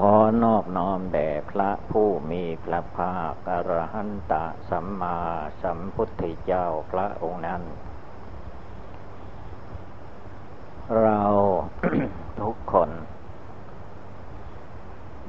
[0.00, 4.34] ขอนอบน้อมแด่พระผู้มีพระภาคอรหันต
[4.70, 5.18] สัมมา
[5.62, 7.62] สัมพุทธเจ้าพระองค์นั้น
[11.00, 11.22] เรา
[12.40, 12.90] ทุกคน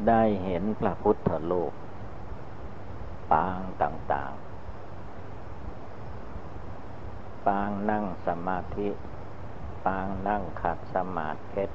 [0.07, 1.73] ได้เห็นพระพุทธรูป
[3.31, 8.89] ปางต่างๆ ปางนั่งสมาธิ
[9.85, 11.65] ปางนั่งขัดสมาธิ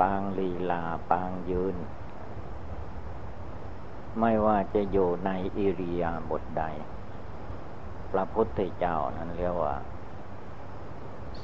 [0.00, 1.76] ปางลีลาปางยืน
[4.20, 6.64] ไม่ว่าจะอยู่ในอิริยาบถใด
[8.10, 9.76] พระพุทธเจ้านั้นเรียกว่า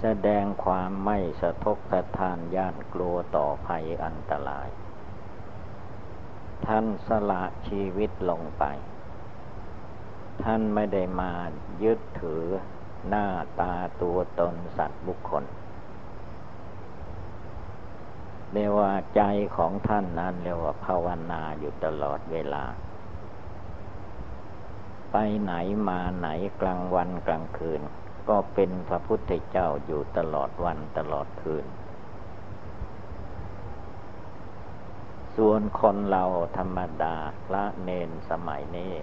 [0.00, 4.68] แสดงความไม่สะทกสะทานย่านกลัวต่อภัยอันตราย
[6.66, 8.64] ท่านสละชีวิตลงไป
[10.42, 11.32] ท่านไม่ได้มา
[11.82, 12.44] ยึดถือ
[13.08, 13.26] หน้า
[13.60, 15.44] ตาตัวตนสัตว์บุคคล
[18.54, 19.22] เรียกว่าใจ
[19.56, 22.64] ของท่านนั้นเรียกว่าภาวนาอยู่ตลอดเวลา
[25.12, 25.52] ไปไหน
[25.88, 26.28] มาไหน
[26.60, 27.80] กลางวันกลางคืน
[28.28, 31.66] ก็เป็นพระพุทธเจ้าอยู่ตลอดวันตลอดคืน
[35.36, 36.24] ส่วนคนเรา
[36.58, 38.94] ธรรมดาพระเนนสมัยนี้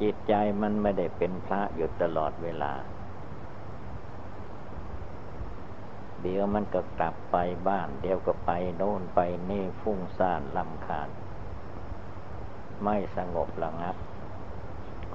[0.00, 2.72] จิตใจมันไม่ได้เป็นพระอยู่ตลอดเวลา
[6.26, 7.36] เดี๋ยวมันก็กลับไป
[7.68, 11.08] บ้าน เดี๋ยวก็ไปโน่นไปนี่ฟุ้งซ่านลำคาญ
[12.84, 13.96] ไม่สงบระงับ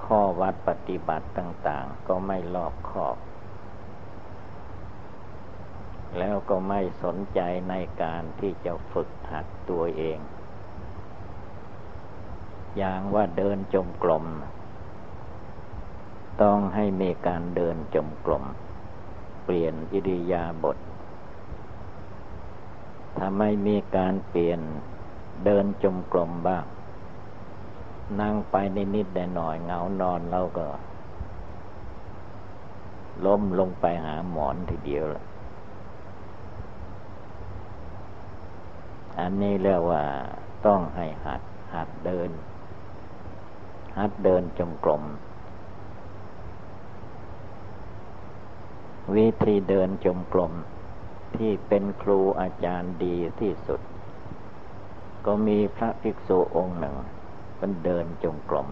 [0.04, 3.16] ข้อวัดปฏิบัติต่าง ๆ ก็ไม่รอบคอบ
[6.18, 7.40] แล้วก็ไม่สนใจ
[7.70, 10.18] ในการที่จะฝึกหัดตัวเอง
[12.76, 14.24] อย่างว่าเดินจมกลม
[16.42, 18.44] ต้องให้มีการเดินจมกลม
[19.44, 20.76] เปลี่ยนอิริยาบถ
[23.22, 24.60] ถ้าไม่มีการเปลี่ยน
[25.44, 26.64] เดินจมกลมบ้าง
[28.20, 30.66] นั่งไปนิดๆหน่อยเงานอนเราก็
[33.26, 35.24] ล้มลงไปหาหมอนทีเดียวละ
[39.18, 40.02] อันนี้เรียกว่า
[40.66, 41.42] ต้องให้หัด
[41.74, 42.30] หัดเดิน
[43.98, 45.02] หัดเดินจมกลม
[49.14, 50.52] วิธีเดินจมกลม
[51.36, 53.80] ที่เป็นครูอาจารย์ดีที่สุด
[55.26, 56.96] ก็มีพระภิกษุองค์หนึ่ง
[57.60, 58.68] มันเดินจงกรม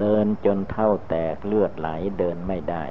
[0.00, 1.88] เดินจนเท่าแตกเลือดไหล
[2.18, 2.84] เดินไม่ได้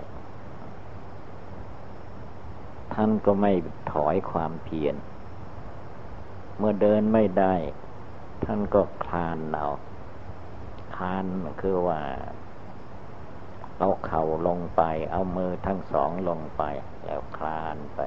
[2.93, 3.53] ท่านก็ไม่
[3.91, 4.95] ถอยความเพียร
[6.57, 7.55] เมื่อเดินไม่ได้
[8.45, 9.67] ท่านก็คลานเอา
[10.95, 11.25] คลาน
[11.61, 12.01] คือว่า
[13.81, 14.81] เอาเข่าลงไป
[15.11, 16.63] เอามือทั้งสองลงไป
[17.05, 17.99] แล้วคลานไป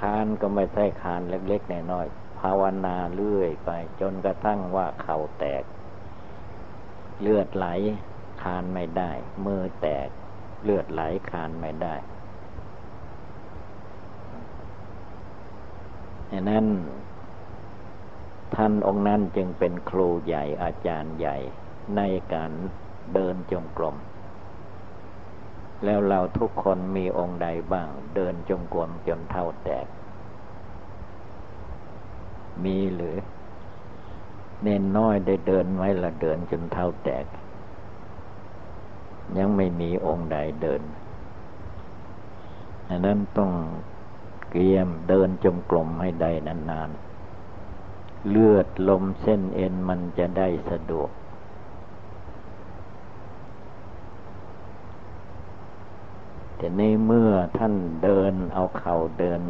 [0.00, 5.62] คลานก็ไม่ใช่คลานเล็กๆน้อยๆภาวนาเรื่อยไป จนกระทั่งว่าเข่าแตก
[7.20, 7.66] เลือดไหล
[8.42, 9.10] คลานไม่ได้
[9.46, 10.08] มือแตก
[10.62, 11.94] เลือดไหลคลานไม่ได้
[16.30, 16.66] ดังนั้น
[18.54, 21.36] ท่านองค์นั้นจึงเป็นครูใหญ่อาจารย์ใหญ่
[21.96, 22.00] ใน
[22.32, 22.50] การ
[23.14, 23.96] เดินจงกรม
[25.84, 29.86] แล้วเราทุกคนมีองค์ใดบ้าง เดินจงกรมจนเท่าแตก
[32.64, 33.16] มีหรือ
[34.62, 37.26] เน้นน้อยได้เดินไว้ละเดินจนเท่าแตก
[39.38, 40.82] ยังไม่มีองค์ใดเดิน
[42.88, 43.52] อันนั้นต้อง
[44.50, 51.10] เกียมเดินจงกรมให้ได้นานๆ เลือดลมเส้นเอ็นมันจะได้สะดวก
[56.56, 59.42] แต่ในเมื่อท่านเดินเอาเข่าเดิน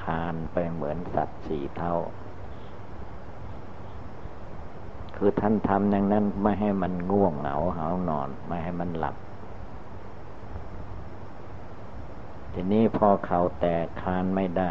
[0.00, 1.96] คานไปเหมือนสัตว์สี่เท่า
[5.16, 9.16] คือท่านทำอย่างนั้นไม่ให้มันง่วงเหงาหานอน ไม่ให้มันหลับ
[12.52, 14.70] ทีนี้พอเขาแตกคานไม่ได้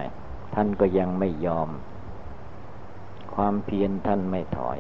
[0.54, 1.70] ท่านก็ยังไม่ยอม
[3.36, 4.80] ความเพียรท่านไม่ถอย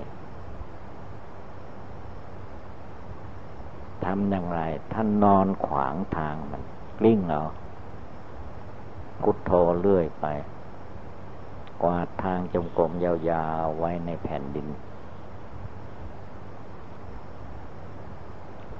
[4.05, 4.61] ทำอย่างไร
[4.93, 6.61] ท่านนอนขวางทางมัน
[6.99, 7.41] กลิ้งเอา
[9.21, 10.25] พุทโธเลื่อยไป
[11.83, 14.67] กวาดทางจงกรมยาวๆไว้ในแผ่นดิน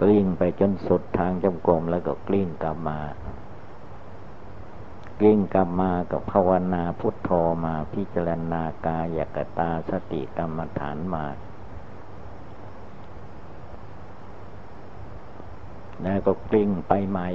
[0.01, 3.00] กลิ้งไปจนสุดทางจงกรมแล้วก็กลิ้งกลับมา
[5.19, 7.29] กลิ้งกลับมากับภาวนาพุทโธ
[7.65, 11.25] มาพิจารณากายกตาสติกรรมฐานมา
[16.01, 17.29] แล้วก็กลิ้งไปใหม่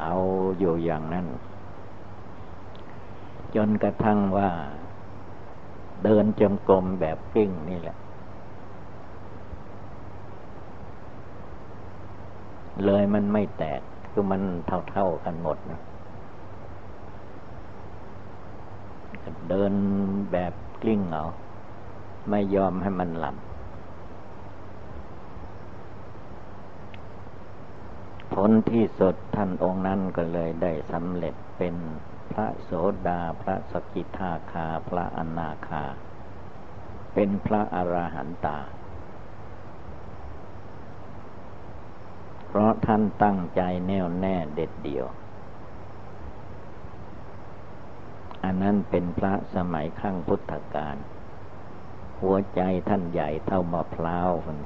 [0.00, 0.14] เอา
[0.58, 1.26] อยู่อย่างนั้น
[3.54, 4.48] จนกระทั่งว่า
[6.04, 7.96] เดินจงกรมแบบกลิ้งนี่แหละ
[12.84, 13.80] เลยมันไม่แตก
[14.10, 14.42] คือมัน
[14.90, 15.80] เท่าๆกันหมดนะ
[19.48, 19.72] เดิน
[20.32, 20.52] แบบ
[20.82, 21.24] กลิ้งเอา
[22.30, 23.36] ไม่ยอมให้มันหลับ
[28.34, 31.76] ผลที่สุดท่านองค์นั้นก็เลยได้สำเร็จเป็น
[32.32, 32.70] พระโส
[33.08, 35.84] ดาพระสกิทาคาพระอนาคา
[37.14, 38.58] เป็นพระอราหันตา
[42.46, 45.06] เพราะท่านตั้งใจแน่วแน่เด็ดเดี่ยว
[48.44, 50.96] อันนั้นเป็นพระสมัยขั้งพุทธกาล
[52.20, 54.58] หัวใจท่านใหญ่เท่ามะพร้าวคน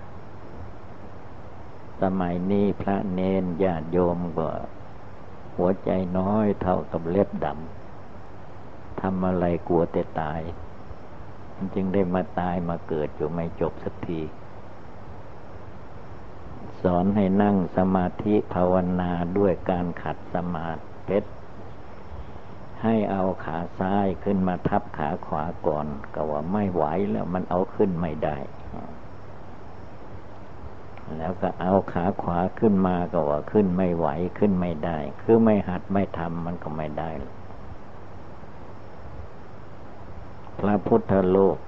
[2.02, 4.48] สมัยนี้พระเนนญาติโยมก็
[5.56, 10.40] หัวใจน้อยเท่ากับเล็บดำทำอะไรกลัวแต่ตาย
[11.74, 14.20] จึงได้มาตายมาเกิดอยู่ไม่จบสักที
[16.82, 20.80] สอนให้นั่งสมาธิภาวนาด้วยการขัดสมาธิ
[22.82, 28.36] ให้เอาขาซ้ายขึ้นมาทับขาขวาก่อน ก็ว่าไม่ไหวแล้วมันเอาขึ้นไม่ได้
[31.18, 34.06] แล้วก็เอาขาขวาขึ้นมาก็ว่าขึ้นไม่ไหว
[34.38, 37.10] ขึ้นไม่ได้ คือไม่หัดไม่ทำมันก็ไม่ได้
[40.60, 41.58] พระพุทธโลก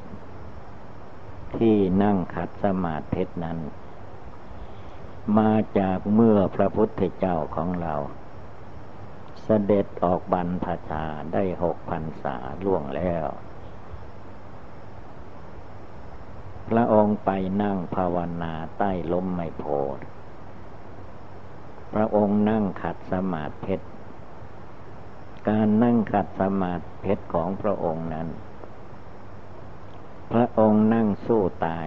[1.56, 3.58] ที่นั่งขัดสมาธินั้น
[5.38, 7.94] มาจากเมื่อพระพุทธเจ้าของเรา
[9.42, 13.26] เสด็จออกบรรพชาได้หกพันษาล่วงแล้ว
[16.68, 17.30] พระองค์ไป
[17.62, 19.64] นั่งภาวนาใต้ล้มไมโพ
[19.96, 20.04] ธิ์
[21.94, 23.76] พระองค์นั่งขัดสมาธิ
[25.48, 26.74] การนั่งขัดสมา
[27.04, 28.28] ธิของพระองค์นั้น
[30.32, 31.86] พระองค์นั่งสู้ตาย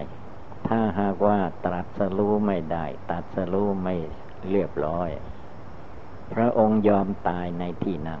[0.68, 3.96] ถ้าหากว่าตรัสรู้ไม่ได้ตัดสรู้ไม่
[4.50, 5.10] เรียบร้อย
[6.32, 8.20] พระองค์ยอมตายในที่นั้น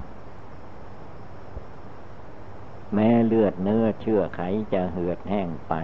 [2.94, 4.40] แม้เลือดเนื้อเชื่อไข
[4.72, 5.74] จะเหือดแห้งไป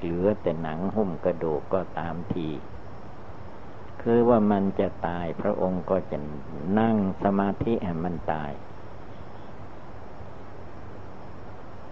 [0.00, 2.48] เหลือแต่หนังหุ้มกระดูกก็ตามที
[4.02, 6.18] คือว่ามันจะตายพระองค์ก็จะ
[6.78, 8.52] นั่งสมาธิให้มันตาย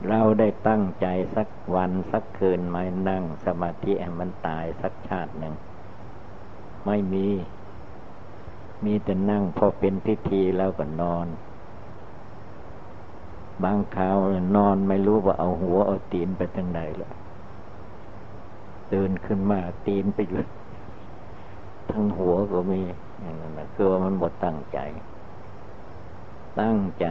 [0.09, 1.07] เราได้ตั้งใจ
[1.37, 5.55] สักวันสักคืนมานั่งสมาธิให้มันตายสักชาติหนึ่ง
[6.87, 7.29] ไม่มี
[8.85, 11.27] มีแต่นั่งพอเป็นพิธีแล้วก็นอน
[13.65, 14.17] บางคราว
[14.57, 17.13] นอนไม่รู้ว่าเอาหัวเอาตีนไปทางไหนเลย
[18.93, 20.41] ตื่นขึ้นมาตีนไปอยู่
[21.91, 22.81] ทั้งหัวก็มี
[23.21, 24.79] อย่างนั้นคือว่ามันหมดตั้งใจ
[26.61, 27.07] ตั้งใจ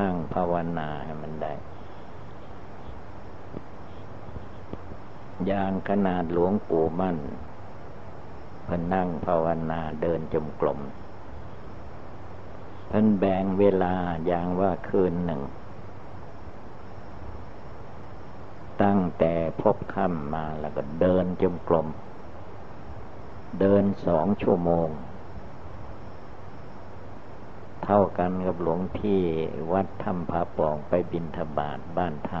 [0.00, 1.52] นั่งภาวนาให้มันได้
[5.46, 7.18] อย่างขนาดหลวงปู่มั่น
[8.70, 10.80] พิ่นนั่งภาวนาเดินจมกลม
[12.88, 13.94] เพิ่นแบ่งเวลา
[14.26, 15.40] อย่างว่าคืนหนึ่ง
[18.82, 21.88] ตั้งแต่พบค่ำมาแล้วก็เดินจมกลม
[23.60, 24.88] เดินสองชั่วโมง
[27.84, 29.22] เท่ากันกับหลวงพี่
[29.72, 32.40] วัดถ้ำผาปองไปบินทบาทบ้านถ้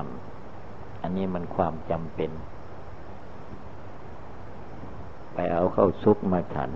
[0.50, 2.30] ำอันนี้มันความจำเป็น
[5.34, 6.70] ไปเอาเข้าซุกมาฉัน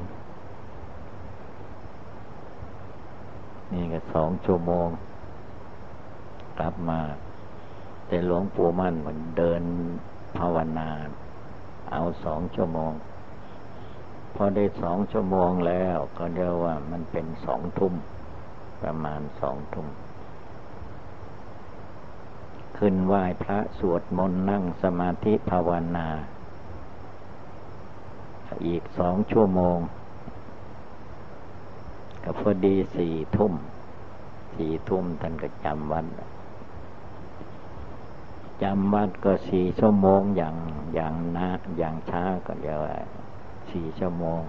[3.72, 4.88] นี่ก็สองชั่วโมง
[6.58, 7.00] กลับมา
[8.06, 9.62] แต่หลวงปู่มั่นมันเดิน
[10.38, 10.88] ภาวนา
[11.92, 12.92] เอาสองชั่วโมง
[14.34, 17.94] พอได้สองชั่วโมงแล้วก็เรียกว่ามันเป็นสองทุ่ม
[18.82, 19.88] ประมาณสองทุ่ม
[22.78, 26.08] ขึ้นไหว้พระสวดมนต์นั่งสมาธิภาวนา
[28.66, 29.78] อีกสองชั่วโมง
[32.22, 33.52] ก็พอดีสี่ทุ่ม
[34.54, 36.06] สี่ทุ่มท่านก็จำวัด
[38.62, 40.56] จำวัดก็สี่ชั่วโมงอย่าง
[40.94, 42.80] อย่างนะอย่างช้าก็เดียว
[43.70, 44.40] สี่ชั่วโมง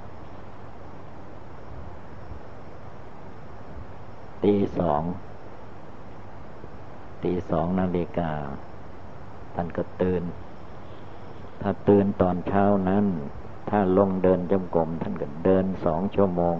[4.43, 5.03] ตีสอง
[7.23, 8.31] ตตีสองนาฬิกา
[9.55, 10.23] ท่านก็ตื่น
[11.61, 13.05] ถ้าตื่นตอนเช้านั้น
[13.69, 16.55] ถ้าลงเดินจมกรมท่านก็เดินสองชั่วโมง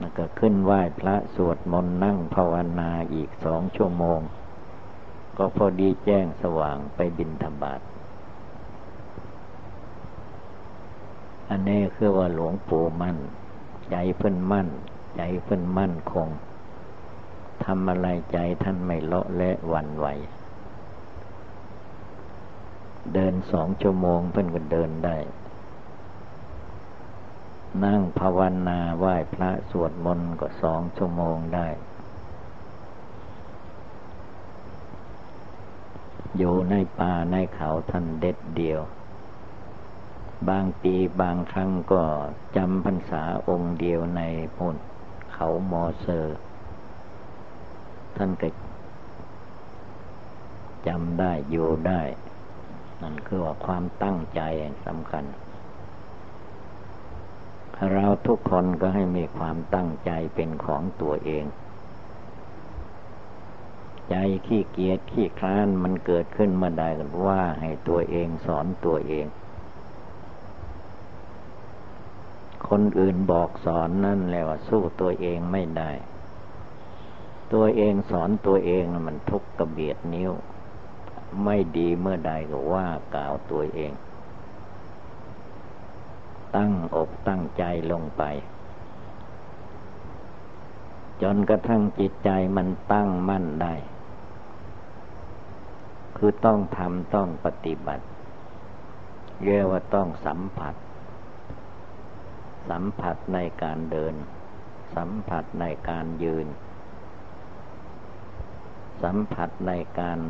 [0.00, 4.20] แล้วก็ขึ้นไหว้พระสวดมนต์นั่งภาวนาอีกสองชั่วโมง
[5.38, 7.80] ก็พอดีแจ้งสว่างไปบินธบาต
[11.50, 13.18] อันนี้คือว่าหลวงปู่มั่น
[13.90, 14.68] ใจเพิ่นมั่น
[15.16, 16.28] ใจเพิ่นมั่นคง
[17.64, 20.06] ทำอะไรใจท่านไม่เลาะและวันไหว
[23.14, 25.16] เดินสองชั่วโมงเพิ่นก็เดินได้
[27.84, 31.68] นั่งภาวนาไหว้พระสวดมนต์ก็สองชั่วโมงได้
[36.36, 38.80] อยู่ในป่าในเขาท่านเด็ดเดียว
[40.48, 42.02] บางปีบางครั้งก็
[42.56, 44.22] จำพรรษาองค์เดียวใน
[44.56, 44.76] พุน
[45.32, 46.38] เขามอเซอร์
[48.16, 48.48] ท่านก็
[50.86, 52.00] จำได้อยู่ได้
[53.02, 54.40] นั่นคือว่าความตั้งใจ
[54.86, 55.24] สำคัญ
[57.92, 61.44] เราทุกคนก็ให้มีความตั้งใจเป็นของตัวเอง
[64.10, 64.14] ใจ
[64.46, 69.26] ขี้เกียจขี้คลานมันเกิดขึ้นเมื่อใดกันว่าให้ตัวเองสอนตัวเอง
[72.68, 75.90] คนอื่นบอกสอนนั่นและว่าสู้ตัวเองไม่ได้
[77.52, 80.32] ตัวเองสอนตัวเองมันทุกกระเบียดนิ้ว
[81.44, 83.92] ไม่ดีเมื่อใดก็ว่ากล่าวตัวเอง
[86.56, 88.22] ตั้งอกตั้งใจลงไป
[91.22, 93.74] จนกระทั่งจิตใจมันตั้งมั่นได้
[96.16, 98.04] คือต้องทำต้องปฏิบัติ
[99.44, 100.74] เรียกว่าต้องสัมผัส
[102.70, 104.14] สัมผัสในการเดิน
[104.96, 106.46] สัมผัสในการยืน
[109.02, 110.20] สัมผัสในการ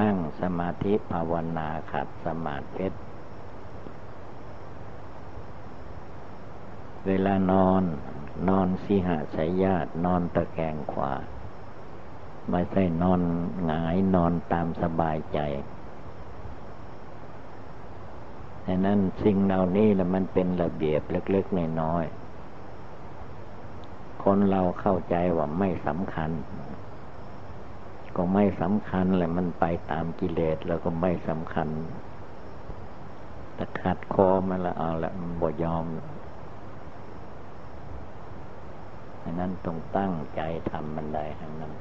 [0.00, 2.86] นั่งสมาธิภาวนาขัดสมาธิ
[7.06, 7.82] เวลานอน
[8.48, 11.12] นอนสิหาสายญาตินอนตะแคงขวา
[12.50, 13.20] ไม่ใช่นอน
[13.64, 15.38] หงายนอนตามสบายใจ
[18.66, 26.30] ดังนั้นสิ่งเหล่านี้แหละมันเป็นระเบียบเล็กๆน้อยๆคนเราเข้าใจว่าไม่สำคัญ
[28.16, 31.68] ก็ไม่สำคัญเลยมันไปตามกิเลสแล้วก็ไม่สำคัญ
[33.54, 35.86] แต่ขัดคอมันละเอาละมันบ่ยอม
[39.24, 41.72] ดังนั้นต้องตั้งใจทำมันได้ทั้งนั้น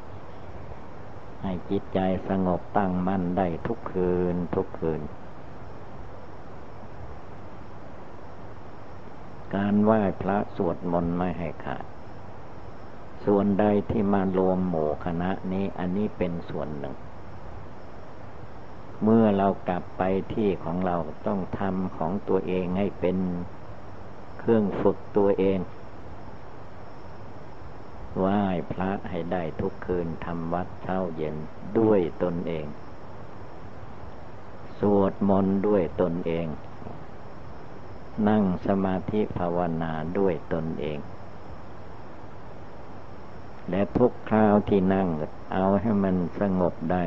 [1.42, 5.02] ให้จิตใจสงบตั้งมั่นได้ทุกคืนทุกคืน
[9.56, 11.86] การไหว้พระสวดมนต์ไม่ให้ขาด
[13.26, 16.96] ส่วนใดที่มารวมหมู่คณะนี้อันนี้เป็นส่วนหนึ่ง
[19.04, 20.96] เมื่อเรากลับไปที่ของเรา
[21.28, 23.18] ต้องทำของตัวเองให้เป็น
[24.40, 25.58] เครื่องฝึกตัวเอง
[28.18, 28.42] ไหว้
[28.72, 31.36] พระให้ได้ทุกคืนทำวัดเช้าเย็น
[31.80, 32.66] ด้วยตนเอง
[34.80, 36.48] สวดมนต์ด้วยตนเอง
[38.30, 41.00] นั่งสมาธิภาวนาด้วยตนเอง
[43.70, 45.08] และทุกคราวที่นั่ง
[45.54, 47.04] เอาให้มันสงบได้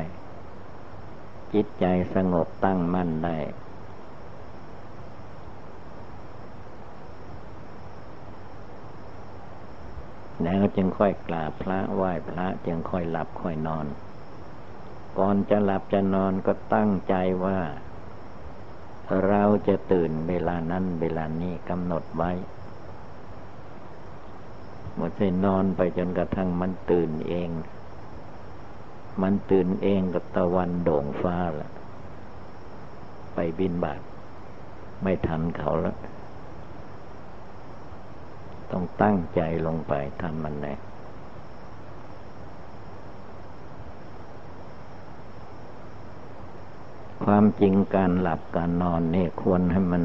[1.53, 1.85] จิตใจ
[2.15, 3.37] สงบตั้งมั่นได้
[10.43, 13.85] แล้วจึงค่อยกราบพระไหว้พระจึงค่อยหลับค่อยนอน
[15.17, 17.15] ก่อนจะหลับจะนอนก็ตั้งใจ
[17.45, 17.59] ว่า
[19.27, 22.31] เราจะตื่นเวลานั้นเวลานี้กำหนดไว้
[24.95, 27.49] เมื่อใช่นอนไปจนกระทั่งมันตื่นเอง
[29.21, 31.71] มันตื่นเองกับตะวันโด่งฟ้าละ
[33.33, 34.01] ไปบินบาท
[35.03, 35.97] ไม่ทันเขาแล้ว
[38.71, 40.77] ต้องตั้งใจลงไปทำมันเลย
[47.23, 50.03] ความจริงการหลับการนอนเนี่ยควรให้มัน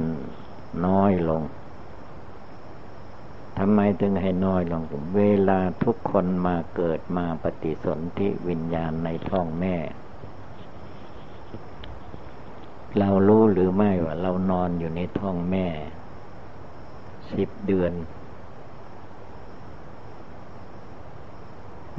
[0.87, 1.43] น้อยลง
[3.59, 4.83] ทำไมถึงให้น้อยลง
[5.17, 9.77] เวลาทุกคนมาเกิดมาปฏิสนธิวิญญาณในท้องแม่
[12.99, 15.67] เรารู้หรือไม่ว่าเรานอนอยู่ในท้องแม่
[17.35, 17.93] สิบเดือน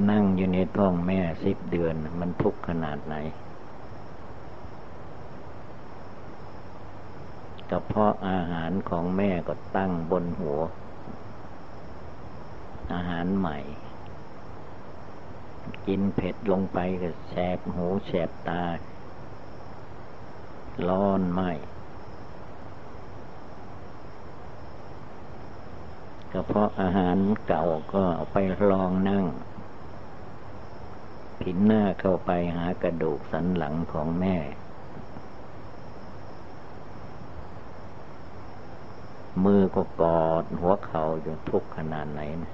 [0.10, 3.16] นั่งอยู่ในท้องแม่สิบเดือน มันทุกข์ขนาดไหน
[7.70, 10.60] กระเพาะอาหารของแม่ก็ตั้งบนหัว
[12.94, 13.58] อาหารใหม่
[15.88, 18.64] กินเผ็ดลงไปก็แสบหูแสบตา
[20.88, 21.42] ร้อนไหม
[26.32, 28.36] ก็เพราะอาหารเก่าก็ไป
[28.70, 29.26] ลองนั่ง
[31.44, 34.36] ผินหน้าเข้าไปหากระดูกสันหลังของแม่
[39.44, 42.54] มือก็กอดหัวเขาอยู่ทุกขนาดไหนนะ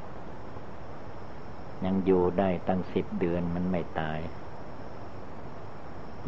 [1.86, 4.20] ยังอยู่ได้ตั้งสิบเดือนมันไม่ตาย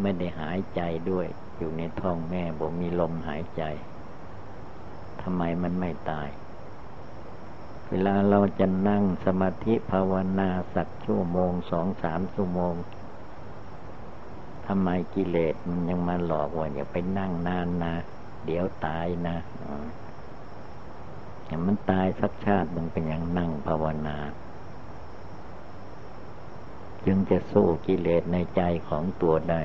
[0.01, 1.27] ไม่ได้หายใจด้วย
[1.58, 3.63] อยู่ในท้องแม่บอกมีลมหายใจ
[5.22, 6.30] ทำไมมันไม่ตาย
[7.93, 12.74] เวลาเราจะนั่งสมาธิภาวนาสักชั่วโมงสองสามชั่วโมง
[14.67, 17.95] ทำไมกิเลสมันยังมาหลอกว่าอย่าไปนั่งนานนะ
[18.45, 19.38] เดี๋ยวตายนะ
[21.45, 24.17] อย่างมันตายสักชาติมันเป็นอย่างนั่งภาวนา
[27.05, 29.62] จึงจะสู้กิเลสในใจของตัวได้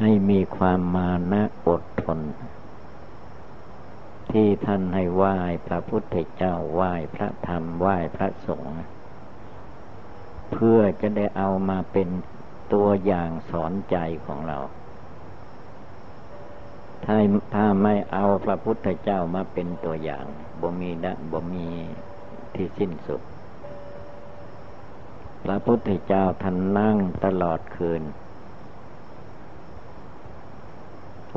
[0.00, 2.20] ให้มีความมานะอดทน
[4.32, 8.76] ที่ท่านให้ไหว้พระพุทธเจ้าไหว้พระธรรมไหว้พระสงฆ์
[10.52, 12.08] เพื่อจะได้เอามาเป็น
[12.72, 13.96] ตัวอย่างสอนใจ
[14.26, 14.58] ของเรา
[17.04, 17.16] ถ้า
[17.54, 20.24] ถ้าไม่เอาพระพุทธเจ้ามาเป็นตัวอย่าง
[20.60, 21.68] บ่มีดะบ่มี
[22.54, 23.20] ที่สิ้นสุด
[25.44, 28.02] พระพุทธเจ้าท่านนั่งตลอดคืน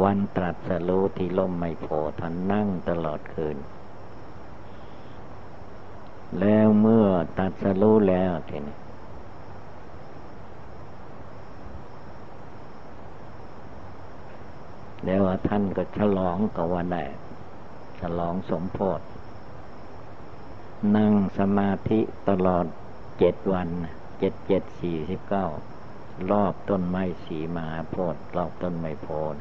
[0.02, 1.88] วันตรัสรู้ที่ล่มไม่โพ
[2.20, 3.58] ท่านนั่งตลอดคืน
[6.40, 7.08] แล้วเมื่อ
[7.38, 8.78] ตรัสรู้แล้วทีนี้
[15.06, 17.16] แล้วท่านก็ฉลองกับวันแรก
[18.00, 19.06] ฉลองสมโพธิ
[20.96, 22.66] นั่งสมาธิตลอด
[23.20, 23.70] เจ็ดวัน
[24.20, 25.48] เจ็ดเจ็ดสี่สิบเก้า
[26.32, 29.36] รอบต้นไม้สีมาโพดรอบต้นไม้โพด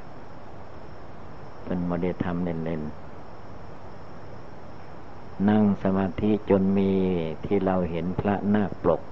[1.64, 3.02] เป็นโมเดลทำเล่นๆ
[5.48, 6.90] นั่งสมาธิจนมี
[7.44, 9.02] ที่เราเห็นพระนาคปลก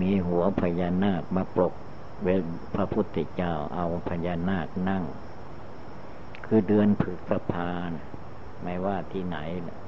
[0.00, 1.74] มีหัวพญานาคมาปลก
[2.22, 2.28] เว
[2.74, 5.04] พระพุทธเจ้าเอาพญานาคนั่ง
[6.44, 7.90] คือเดือนผึกสะพาน
[8.62, 9.78] ไม่ว่าที่ไหนนะ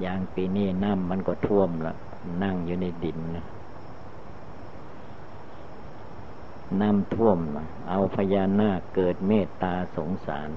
[0.00, 1.94] อย่างปีนี้น้ำมันก็ท่วมละ
[2.42, 3.44] นั่งอยู่ในดินนะ
[6.80, 7.38] น้ำท่วม
[7.88, 10.50] เอาพญานาคเกิดเมตตาสงสาร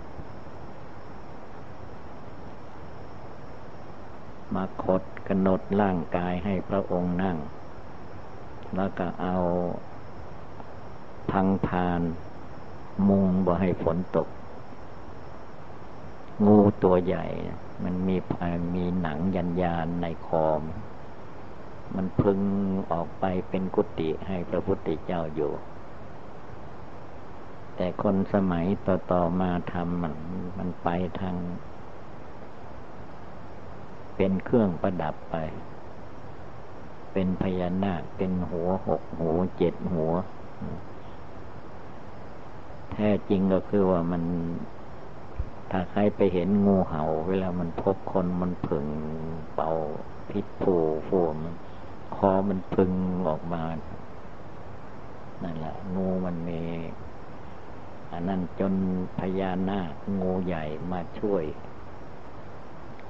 [4.53, 7.37] มาขดกำหนดร่างกายให้พระองค์นั่ง
[8.75, 9.35] แล้วก็เอา
[11.31, 12.01] พังพาน
[13.07, 14.27] มุงบ่ให้ฝนตก
[16.45, 17.25] งูตัวใหญ่
[17.83, 18.15] มันมี
[18.75, 20.61] มีหนังยันยานในคอม
[21.95, 22.39] มันพึง
[22.91, 25.51] ออกไปเป็นกุฏิให้พระพุทธเจ้าอยู่
[27.75, 30.15] แต่คนสมัยต่อๆมาทำมัน
[30.57, 30.87] มันไป
[31.19, 31.35] ทาง
[34.15, 35.35] เป็นเครื่องประดับไป
[37.13, 40.11] เป็นพญานาคเป็นหัวหกหัวเจ็ดหัว
[42.91, 44.23] แท้จริงก็คือว่ามัน
[45.71, 48.87] ถ้าใครไปเห็นงูเห่า เวลามันพบคนมันผึ่ง
[49.55, 49.71] เป่า
[50.29, 50.75] พิษผู
[51.07, 51.55] ฟูมัน
[52.15, 52.91] คอมันพึง
[53.29, 53.63] ออกมา
[55.43, 56.61] นั่นแหละงูมันมี
[58.11, 58.73] อันนั้นจน
[59.19, 61.43] พญานาคงูใหญ่มาช่วย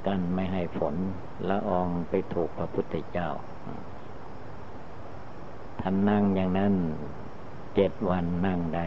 [0.05, 0.95] กันไม่ให้ฝน
[1.49, 3.29] ละอองไปถูกพระพุทธเจ้า
[5.81, 6.73] ท่านนั่งอย่างนั้น
[7.75, 8.85] เจ็ดวันนั่งได้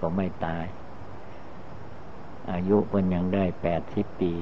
[0.00, 0.66] ก็ไม่ตาย
[2.52, 4.32] อายุมันยังได้แปดสิบปี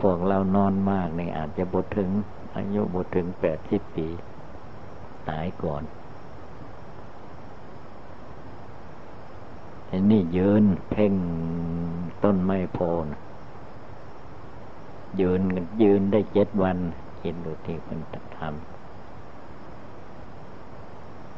[0.00, 2.10] พวกเรานอนมากเนี่ยอาจจะบดถึง
[2.56, 4.08] อายุบดถึงแปดสิบปี
[5.28, 5.82] ตายก่อน
[10.00, 11.14] นนี้ยืนเพ่ง
[12.24, 13.06] ต้นไม้โพน
[15.20, 15.40] ยืน
[15.82, 16.78] ยืนได้เจ็ดวัน
[17.20, 18.00] คิดดูที่คน
[18.38, 18.72] ทำ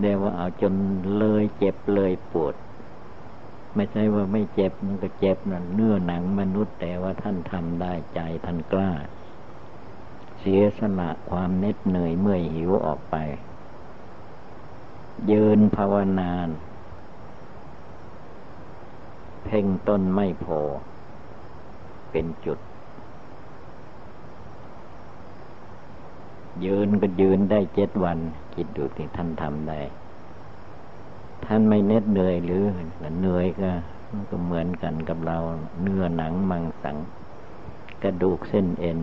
[0.01, 0.75] เรียกว่าเอาจน
[1.19, 2.55] เลยเจ็บเลยปวด
[3.75, 8.93] ไม่ใช่ว่าไม่เจ็บมันก็เจ็บนั่นเนื้อหนังมนุษย์แต่ว่าท่านทำได้ใจท่านกล้า
[10.41, 13.17] เสียสละความเน็ดเหนื่อยเมื่อยหิวออกไป
[15.31, 16.49] ยืนภาวนาน
[19.45, 20.61] เพ่งต้นไม่พอ
[22.11, 22.59] เป็นจุด
[26.65, 28.19] ยืนก็ยืนได้เจ็ดวัน
[28.55, 29.81] คิดดูที่ท่านทำได้
[31.45, 32.65] ท่านไม่เน็ดเหนื่อยหรือ
[33.21, 33.71] เหนื่อยก็
[34.31, 35.39] ก็เหมือนกันกับเรา
[35.83, 36.97] เนื้อหนังมังสัง
[38.03, 38.99] กระดูกเส้นเอ็น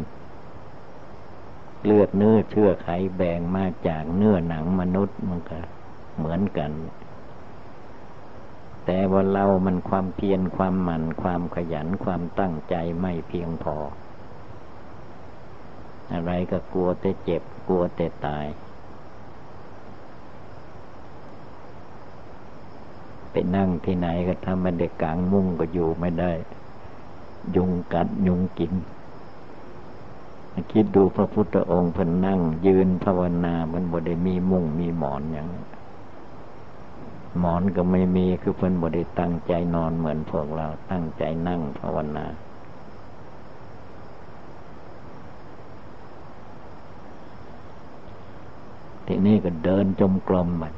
[1.86, 5.60] เลือดเนื้อเชื่อไขแบ่งมาจากเนื้อหนังมนุษย์มันก็
[6.18, 6.72] เหมือนกัน
[8.86, 13.76] แต่ว่าเรามันความเพียรความหมั่นความขยันความตั้งใจไม่เพียงพอ
[16.14, 18.46] อะไรก็กลัวแต่เจ็บ กลัวแต่ตาย
[23.32, 26.32] ไปนั่งที่ไหนก็ทำมันเด็กกลางมุ้งก็อยู่ไม่ได้
[27.56, 28.74] ยุงกัดยุงกิน
[30.72, 35.48] คิดดูพระพุทธองค์เพิ่นนั่ง ยืนภาวนามันบ่ได้มีมุ้งมีหมอนอย่าง
[37.40, 42.26] หมอนก็ไม่มีคือเพิ่นบ่ได้ตั้งใจนอนเหมือนพวกเราตั้งใจนั่งภาวนา
[49.06, 50.74] ทีนี้ก็เดินจมกลมมัน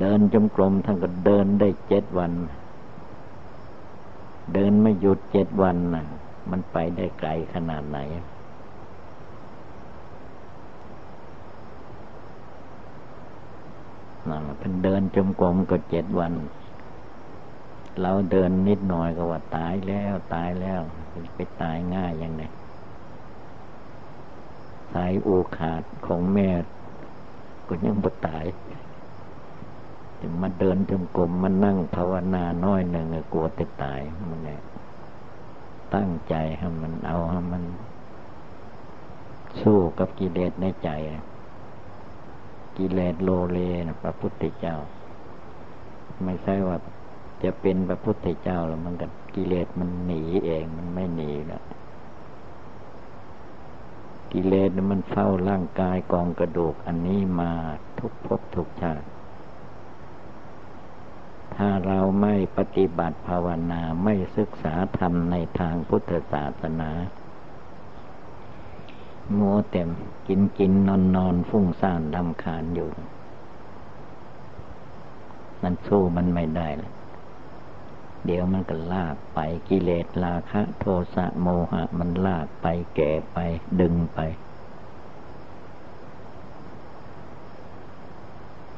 [0.00, 2.32] เดินจมกรมท่านก็เดินได้เจ็ดวัน
[4.54, 6.04] เดินไม่หยุดเจ็ดวันนะ
[6.50, 8.26] มันไปได้ไกลขนาดไหนนั่น
[14.58, 16.32] เป็นเดินจมกรมก็เจ็ดวัน
[18.00, 20.80] เราเดินนิดหน่อยก็ว่าตายแล้วตายแล้ว
[21.34, 22.42] ไปตายง่ายอย่างไง
[24.92, 26.48] สายอูขาดของแม่
[27.68, 28.44] ก็ยังบ่ตาย
[30.20, 34.60] จะมาเดินจงกรมมานั่งภาวนาน้อยหนึ่งกลัวจะตายมันเนี่ย
[35.94, 37.62] ตั้งใจให้มันเอาให้มัน
[39.60, 40.90] สู้กับกิเลสในใจ
[42.80, 44.76] กิเลสโลเลนะพระพุทธเจ้า
[46.24, 46.76] ไม่ใช่ว่า
[47.42, 51.62] จะเป็นพระพุทธเจ้าแล้วมันกับกิเลสมันหนีเองมันไม่หนีแล้ว
[54.32, 57.52] กิเลสมันเฝ้าร่างกายกองกระดูกอันนี้มา
[57.98, 59.06] ทุกภพทุกชาติ
[61.56, 66.90] ถ้าเราไม่ปฏิบัติภาวนาไม่ศึกษาธรรมในทางพุทธศาสนา
[69.38, 69.90] มัวเต็ม
[70.28, 72.88] กินกินนอนนอนฟุ้งซ่านลำคาญอยู่
[75.62, 76.92] มันสู้มันไม่ได้เลย
[78.24, 79.38] เดี๋ยวมันก็ลากไป
[79.68, 82.66] กิเลสราคะ โทสะโมหะ มันลากไป
[82.96, 83.38] แก่ไป
[83.80, 84.18] ดึงไป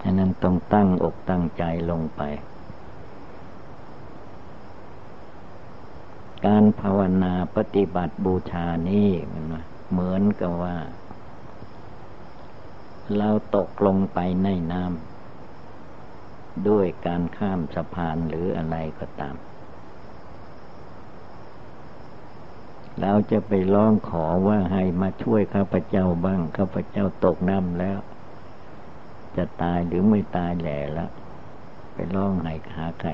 [0.02, 2.22] ฉะนั้นต้องตั้งอกตั้งใจลงไป
[6.46, 9.44] การภาวนาปฏิบัติบูชานี้มัน
[9.92, 10.76] เหมือนกับว่า
[13.16, 19.36] เราตกลงไปในน้ำด้วยการข้ามสะพานหรืออะไรก็ตาม
[23.00, 27.98] เราจะไปร้องขอว่าให้มาช่วยข้าพเจ้าบ้างข้าพเจ้าตกน้ำแล้ว
[29.36, 31.10] จะตายหรือไม่ตายแหล่แล้ว
[31.94, 33.10] ไปร้องให้หาใคร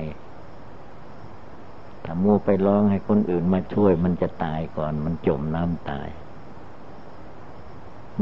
[2.03, 6.09] ถ้ามัวไปร้องให้คนอื่นมาช่วยมันจะตายก่อน มันจมน้ำตาย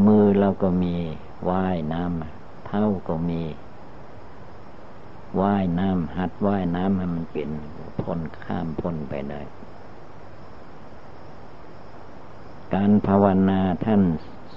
[0.06, 0.96] มือเราก็มี
[1.50, 3.42] ว่ายน้ำเท้าก็มี
[5.42, 7.50] ว่ายน้ำหัดว่ายน้ำให้มันเป็น
[8.02, 9.42] พ้นข้ามพ้นไปได้
[12.74, 14.02] การภาวนาท่าน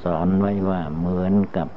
[0.03, 1.69] สอนไว้ว่าเหมือนกับ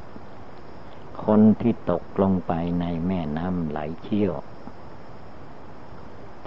[1.25, 4.33] คนที่ตกลงไปในแม่น้ำไหลเชี่ยว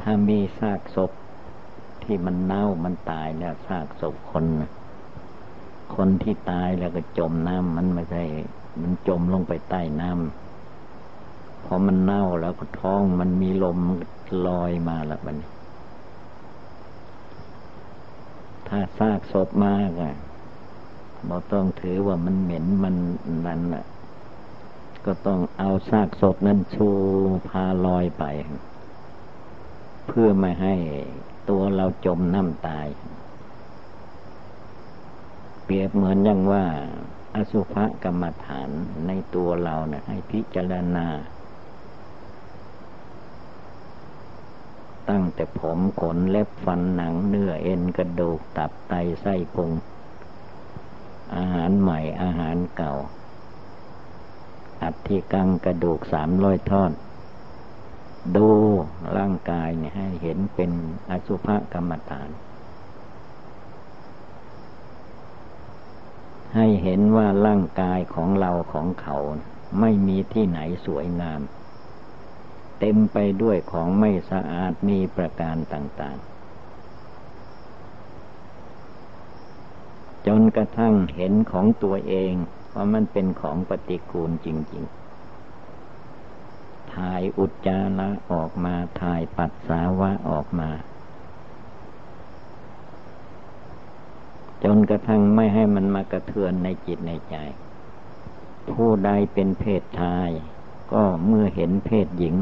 [0.00, 1.12] ถ้ามีซากศพ
[2.02, 4.44] ที่มันเน่ามันตายแล้วซากศพคน
[5.94, 8.25] คนที่ตายแล้วก็จมน้ำมันไม่ใช่
[8.81, 13.79] มันจมลงไปใต้น้ำพอมันเน่าแล้วก็ท้องมันมีลม
[14.46, 15.37] ลอยมาแล้วมัน
[18.68, 20.14] ถ้าซากศพมากอะ
[21.27, 22.94] เราต้องถือว่ามันเหม็นมัน
[23.46, 23.87] นั่นแหละ
[25.07, 26.88] ก็ต้องเอาซากศพนั้นชู
[27.49, 28.25] พาลอยไป
[30.07, 30.75] เพื่อไม่ให้
[31.49, 32.87] ตัวเราจมน้ำตาย
[35.68, 36.64] เปรียบเหมือนอย่างว่า
[37.35, 38.68] อสุภกรรมฐาน
[39.07, 41.07] ในตัวเราเนะ่ยให้พิจารณา
[45.11, 49.70] ตั้งแต่ผมขนเล็บฟันหนังเนื้อเอ็นกระดูกตับไตไส้พุง
[51.37, 52.92] อาหารใหม่อาหารเก่า
[54.83, 56.92] อัฐิกังกระดูกสามร้อยท่อน
[58.37, 58.48] ดู
[59.16, 60.70] ร่างกายเนี่ยให้เห็นเป็น
[61.11, 62.29] อสุภกรรมฐาน
[66.57, 69.16] ให้เห็นว่าร่างกายของเราของเขา
[69.81, 71.40] ไม่มีที่ไหนสวยงาม
[72.79, 76.37] เต็มไปด้วยของไม่สะอาดมีประการต่างๆ
[80.27, 82.35] จนกระทั่งเห็นของตัวเอง
[82.75, 84.85] ว่ามันเป็นของปฏิกูลจริง
[86.09, 90.71] ๆถ่ายอุจจาระออกมาถ่ายปัสสาวะออกมา
[94.68, 97.37] จนกระทั่งไม่ให้มันมากระเทือนในจิตในใจ
[98.70, 100.31] ผู้ใดเป็นเพศชาย
[100.92, 102.35] ก็เมื่อเห็นเพศหญิง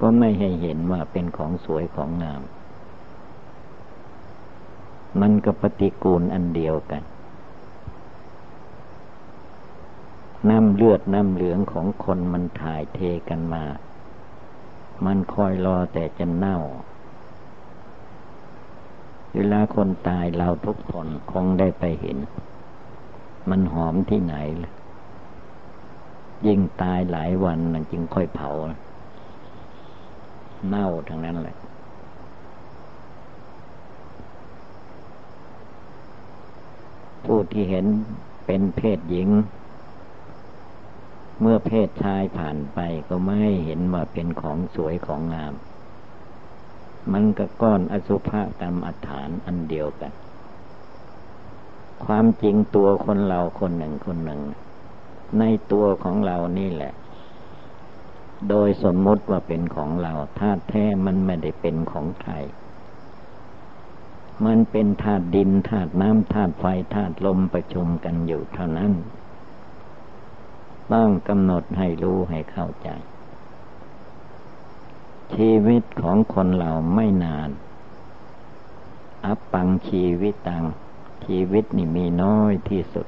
[0.00, 2.42] ก็ไม่ให้เห็นว่าเป็นของสวยของงาม
[5.20, 7.02] มันก็ปฏิกูลอันเดียวกัน
[10.48, 13.64] น้ำเลือดน้ำเหลืองของคนมันถ่ายเทกันมา
[15.04, 16.58] มันคอยรอแต่จะเน่า
[19.34, 22.16] เวลาคนตายเราทุกคนคงได้ไปเห็น
[23.50, 24.66] มันหอมที่ไหนล
[26.46, 28.50] ยิ่งตายหลายวันมันจึงค่อยเผา
[30.68, 31.56] เน่าทั้งนั้นแหละ
[37.24, 37.86] ผู้ที่เห็น
[38.46, 39.28] เป็นเพศหญิง
[41.40, 45.54] เมื่อเพศชายผ่านไปก็ไม่เห็นว่าเป็นของสวยของงาม
[47.12, 50.12] มันก็ก้อนอสุภกรรมอัฐานอันเดียวกัน
[52.04, 54.40] ความจริงตัวคนเราคนหนึ่งคนหนึ่ง
[55.38, 56.92] ในตัวของเรานี่แหละ
[58.48, 62.32] โดยสมมติว่าเป็นของเราธาตุแท้มันไม่ได้เป็นของใคร
[64.46, 68.92] มันเป็นธาตุดินธาตุน้ำธาตุไฟธาตุลมประชุมกันอยู่เท่านั้น
[70.92, 72.88] ต้องกำหนดให้รู้ให้เข้าใจ
[75.34, 77.50] ชีวิตของคนเราไม่นาน
[79.24, 80.64] อัปปังชีวิตตัง
[81.24, 83.06] ชีวิตนี่มีน้อยที่สุด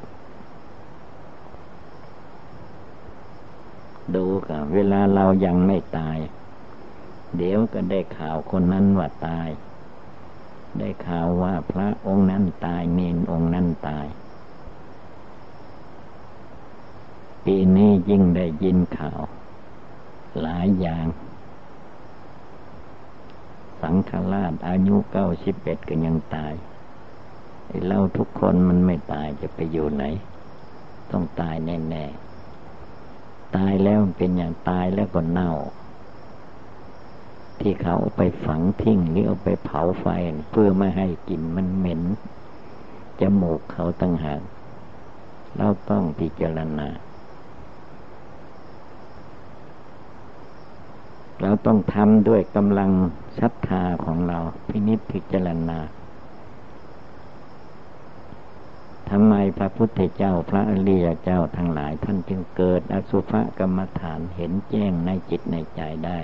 [4.15, 6.19] ดูกับเวลาเรายังไม่ตาย
[7.37, 9.49] เดี๋ยวก็ได้ข่าวคนนั้นว่าตาย
[10.79, 14.07] ได้ข่าวว่าพระองค์นั้นตายเนนองค์นั้นตาย
[17.45, 19.23] ปีนี้ยิ่งได้ยินข่าว
[20.41, 21.07] หลายอย่าง
[23.83, 26.55] สังฆราช อายุเก้าสิบเอ็ดก็ยังตาย
[27.87, 30.05] เราทุกคนมันไม่ตายจะไปอยู่ไหน
[31.11, 35.53] ต้องตายแน่ๆ ตายแล้วเป็นอย่างตายแล้วก็เน่า
[37.61, 40.07] ที่เขาเอาไปฝังทิ้งหรือเอาไปเผาไฟ
[40.51, 42.03] เพื่อไม่ให้กลิ่นมันเหม็น
[43.21, 44.42] จมูกเขาตั้งหาก
[45.57, 46.88] เราต้องพิจารณา
[51.40, 52.90] เราต้องทำด้วยกำลัง
[53.38, 55.79] ศรัทธาของเรา พินิจพิจารณา
[59.11, 66.18] ทำไมพระพุทธเจ้าพระอริยเจ้าทั้งหลาย ท่านจึงเกิดอสุภกรรมฐานเห็นแจ้งในจิตในใจได้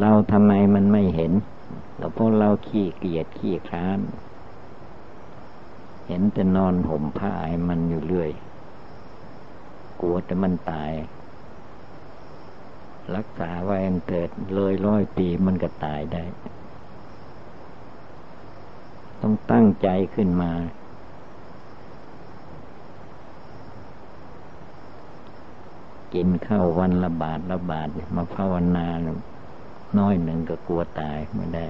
[0.00, 1.32] เราทำไมมันไม่เห็น
[1.98, 4.00] ก็เพราะเราขี้เกียจขี้คร้าน
[6.06, 8.30] เห็นแต่นอนห่มผ้าให้มันอยู่เรื่อย
[10.00, 10.92] กลัวแต่มันตาย
[13.16, 16.24] รักษาไว้อันเกิดเลยร้อยปีมันก็ตายได้
[19.20, 20.52] ต้องตั้งใจขึ้นมา
[26.14, 28.86] กินข้าววันละบาทละบาทมาภาวนา
[29.98, 31.66] น้อยหนึ่งก็กลัวตายไม่ได้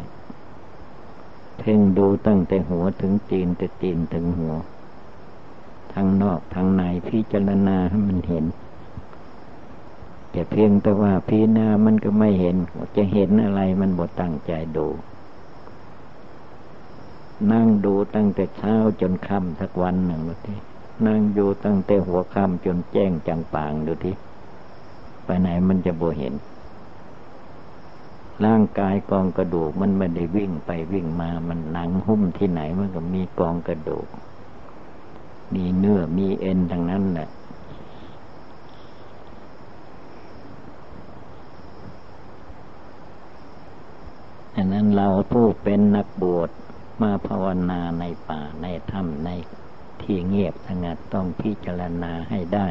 [1.58, 4.54] เพ่งดูตั้งแต่หัวถึงจีนแต่จีนถึงหัว
[5.92, 8.44] ทั้งนอกทั้งในพิจารณาให้มันเห็น
[10.38, 12.56] แต่เพียงแต่ว่าพีนามันก็ไม่เห็น
[12.96, 14.86] จะเห็นอะไรมันบดตั้งใจดู
[17.52, 20.54] นั่งดูตั้งแต่เช้าจนค่ำสักวันหนึ่งดูที
[21.06, 24.12] นั่งอยู่ตั้งแต่หัวค่ำจนแจ้งจังปางดูที
[25.24, 26.34] ไปไหนมันจะบ่เห็น
[28.44, 34.06] ร่างกายกองกระดูกมันไม่ได้วิ่งไปวิ่งมามันหนังหุ้มที่ไหนมันก็มีกองกระดูก
[35.54, 37.30] มีเนื้อมีเอ็นทั้งนั้นแหละ
[44.60, 46.50] ฉะนั้น เราผู้เป็นนักบวช
[47.02, 49.28] มาภาวนาในป่าในถ้ำใน
[50.02, 52.68] ที่เงียบสงัดต้องพิจารณาให้ได้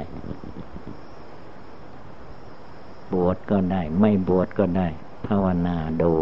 [3.13, 4.87] บวชก็ได้ ไม่บวชก็ได้
[5.27, 6.13] ภาวนาดู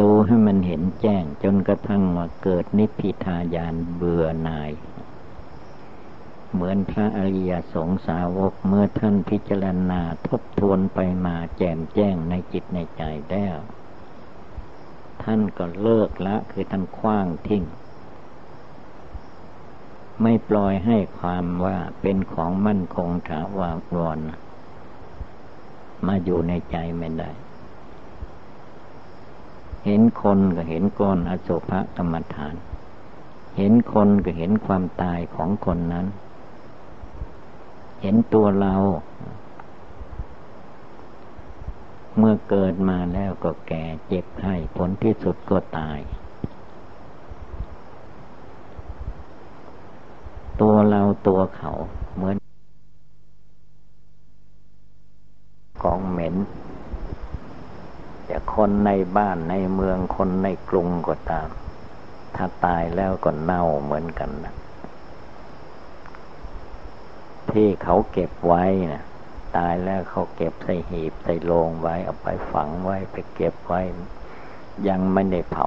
[0.00, 4.72] ดูให้มันเห็นแจ้งจนกระทั่งว่าเกิดนิพพิทายานเบื่อหน่าย
[6.52, 13.58] เหมือนพระอริยสงสาวกเมื่อท่านพิจารณาทบทวนไปมาแจ่มแจ้งในจิตในใจแล้ว
[15.22, 17.64] ท่านก็เลิกละคือท่านคว้างทิ้ง
[20.22, 24.18] ไม่ปล่อยให้ความว่าเป็นของมั่นคงถาวร
[26.06, 27.30] มาอยู่ในใจไม่ได้
[29.84, 32.54] เห็นคนก็เห็นก้อนอสุภกรรมฐาน
[33.56, 36.06] เห็นคนก็เห็นความตายของคนนั้น
[38.00, 38.74] เห็นตัวเรา
[42.18, 45.98] เมื่อเกิดมาแล้วก็แก่เจ็บให้ผลที่สุดก็ตาย
[50.60, 51.72] ตัวเราตัวเขา
[52.14, 52.36] เหมือน
[55.82, 56.34] ของเหม็น
[58.28, 61.48] จะคนในบ้านในเมืองคนในกรุงก็ตาม
[62.36, 64.54] ถ้าตายแล้วก็เน่าเหมือนกันนะ
[67.52, 69.02] ที่เขาเก็บไว้นะ
[69.56, 73.80] ตายแล้วเขาเก็บใส่หีบใส่โลงไว้เอาไปฝังไว้ไปเก็บไว้
[74.88, 75.66] ยังไม่ได้เผา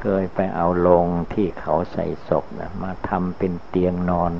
[0.00, 4.32] เคยไปเอาโลงที่เขาใส่ศพนะมาทำเป็นเตียงนอน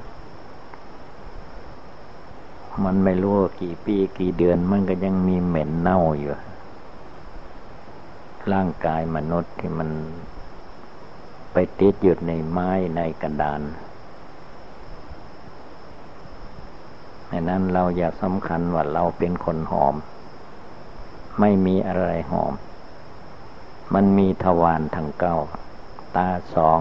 [2.85, 6.33] มันไม่รู้กี่ปีกี่เดือนมันก็ยังมีเหม็นเน่าอยู่
[8.53, 9.91] ร่างกายมนุษย์ที่มัน
[11.53, 13.61] ไปติดอยู่ในไม้ในกระดาน
[17.31, 19.95] ดังนั้นเราอย่าสำคัญว่าเราเป็นคนหอม
[21.41, 22.53] ไม่มีอะไรหอม
[23.95, 25.37] มันมีทวารทั้งเก้า
[26.17, 26.81] ตาสอง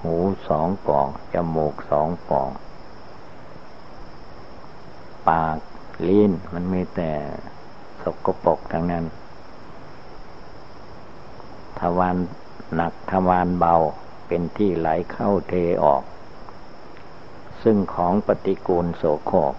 [0.00, 0.14] หู
[0.48, 2.48] สองปอง จมูกสองปอง
[5.28, 5.58] ปาก
[6.08, 7.12] ลิ้นมันมีแต่
[8.02, 9.04] สกปรกทั้งนั้น
[11.80, 12.16] ทวาร
[12.74, 13.74] หนักทวารเบา
[14.26, 16.02] เป็นที่ไหลเข้าเทออก
[17.64, 19.54] ซึ่งของปฏิกูลโสโครก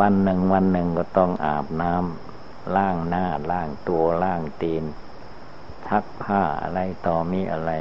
[0.00, 4.84] วันหนึ่งวันหนึ่งก็ต้องอาบน้ำล้างหน้าล้างตัวล้างตีน
[5.88, 7.72] ทักผ้าอะไรต่อมีอะไร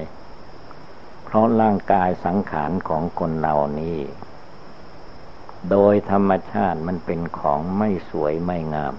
[1.24, 4.00] เพราะร่างกายสังขารของคนเรานี้
[5.70, 8.94] โดยธรรมชาติมันเป็นของไม่สวยไม่งาม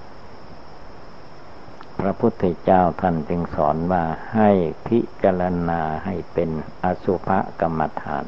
[2.01, 4.05] พระพุทธเจ้าท่านจึงสอนว่า
[4.35, 4.51] ให้
[4.87, 6.51] พิจารณาให้เป็น
[6.85, 7.29] อสุภ
[7.61, 8.25] กรรมฐาน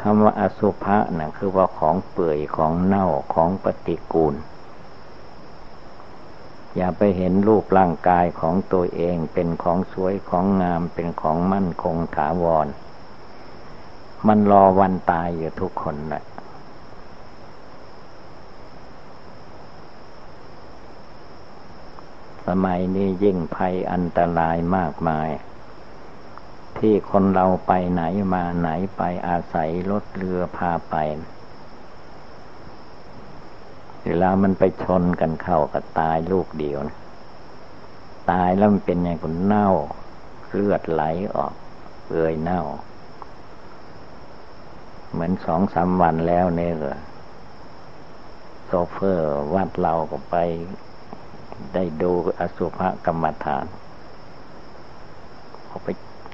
[0.00, 4.34] คำว่าอสุภะนะคือว่าของเปื่อยของเน่าของปฏิกูล
[6.76, 12.68] อย่าไปเห็นรูปร่างกายของตัวเองเป็นของสวยของงามเป็นของมั่นคงถาวร
[14.26, 16.22] มันรอวันตายอยู่ทุกคนแหละ
[22.48, 25.30] สมัยนี้ยิ่งภัยอันตรายมากมาย
[26.78, 28.02] ที่คนเราไปไหน
[28.34, 30.96] มาไหนไปอาศัยรถเรือพาไป
[34.04, 36.96] เวลามันไปชนกันเข้ากับตายลูกเดียวนะ
[38.30, 39.70] ตายแล้วมันเป็นไงคนเน่า
[40.52, 41.02] เลือดไหล
[41.36, 41.54] ออก
[42.04, 42.62] เปื่อยเน่า
[45.10, 46.98] เหมือนสองสามวันแล้วเนี่ยเหรอ
[48.66, 50.36] โซเฟอร์วัดเราก็ไป
[51.74, 53.64] ได้ดูอสุภกรรมฐาน
[55.66, 55.88] เขาไป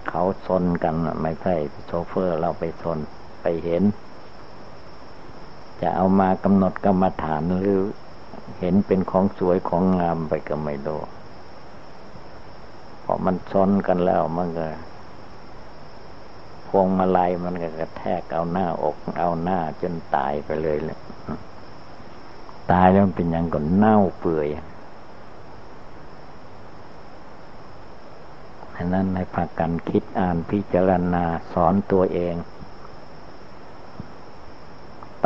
[0.09, 1.55] เขาชนกันไม่ใช่
[1.87, 2.99] โชเฟอร์เราไปชน
[3.43, 3.83] ไปเห็น
[5.81, 7.81] จะเอามากำหนดกรรมฐานหรือ
[8.61, 11.01] เห็นเป็นของสวยของงามไปก็ไม่รู้
[13.05, 14.67] พอมันชนกันแล้วมันก็
[16.69, 20.99] พวงมาลัยมันก็กระแทกเอาหน้าอก เอาหน้าจนตายไปเลยเลย
[22.73, 24.49] ตายแล้วเป็นอย่างก่อนเน่าเปื่อย
[28.77, 32.35] อันนั้นในภากันคิดอ่านพิจารณาสอนตัวเอง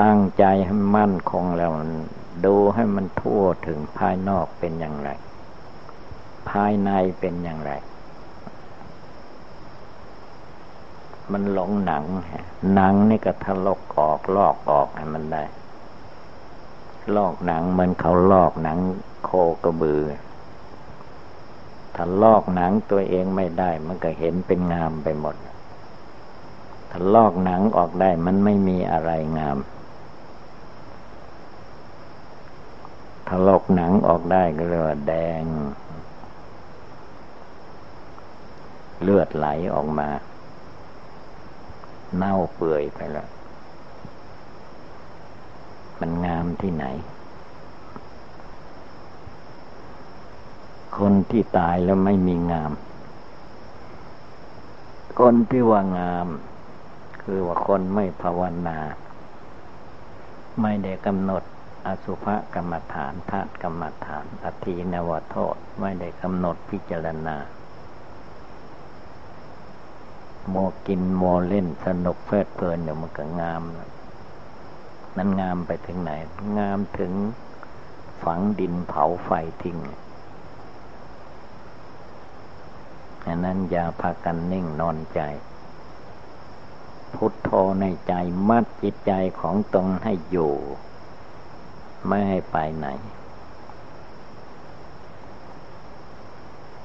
[0.01, 1.71] ตั้งใจให้มั่นคงแล้ว
[2.45, 5.11] ดูให้มันทั่วถึงภายนอกเป็นอย่างไร
[6.51, 7.73] ภายในเป็นอย่างไร
[11.33, 12.05] มันหลงหนัง
[12.75, 15.45] หนังนี่ก็ทะลกออกลอกออกให้มันได้
[17.17, 18.79] ลอกหนังเหมือนเขาลอกหนัง
[19.25, 19.31] โค
[19.65, 20.03] กระบือ
[22.01, 25.37] ถ้าลอกหนังตัวเองไม่ได้ มันก็เห็นเป็นงามไปหมด
[26.91, 29.59] ถ้าลอกหนังออกได้มันไม่มีอะไรงาม
[33.27, 35.45] ถ้าลอกหนังออกได้ก็เรียกว่าแดง
[39.03, 40.09] เลือดไหลออกมา
[42.17, 43.29] เน่าเปื่อยไปแล้ว
[46.01, 46.87] มันงามที่ไหน
[50.97, 52.73] คนที่ตายแล้วไม่มีงาม
[55.21, 56.29] คนที่ว่างาม
[57.23, 58.79] คือว่าคนไม่ภาวนา
[60.63, 61.43] ไม่ได้กำหนด
[61.87, 67.37] อสุภกรรมฐานธาตุกรรมฐานอธินวโทษไม่ได้กำหนดพิจารณา
[70.51, 73.63] โมกินโมเล่นสนุกเพลิดเพลินเดี๋ยวมันก็งาม
[75.17, 76.11] นั้นงามไปถึงไหน
[76.59, 77.13] งามถึง
[78.23, 79.31] ฝังดินเผาไฟ
[79.63, 79.79] ทิ้ง
[83.18, 85.21] ฉะนั้นอย่าพากันนิ่งนอนใจ
[87.15, 87.51] พุทโธ
[87.81, 88.13] ในใจ
[88.49, 90.55] มัดจิตใจของตนให้อยู่
[92.07, 92.87] ไม่ให้ไปไหน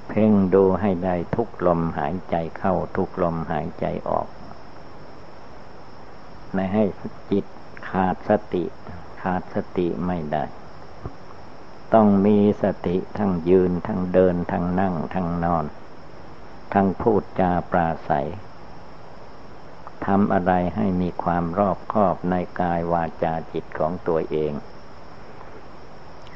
[0.08, 4.28] เพ่งดูให้ได้ทุกลมหายใจเข้าทุกลมหายใจออก
[6.54, 6.84] ไม่ให้
[7.32, 7.46] จิต
[7.90, 8.64] ขาดสติ
[9.22, 10.44] ขาดสติไม่ได้
[11.94, 15.66] ต้องมีสติทั้งยืนทั้งเดินทั้งนั่งทั้งนอน
[16.74, 18.30] ทั้งพูดจาปราศัย
[20.06, 24.54] ทำอะไรให้มีความรอบคอบในกายวาจาจิตของตัวเอง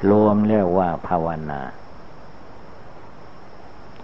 [0.10, 1.62] รวมเรียกว่าภาวนา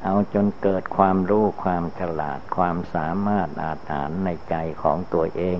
[0.03, 5.59] เอาจนเกิดความรู้ความฉลาดความสามารถอาถานในใจของตัวเอง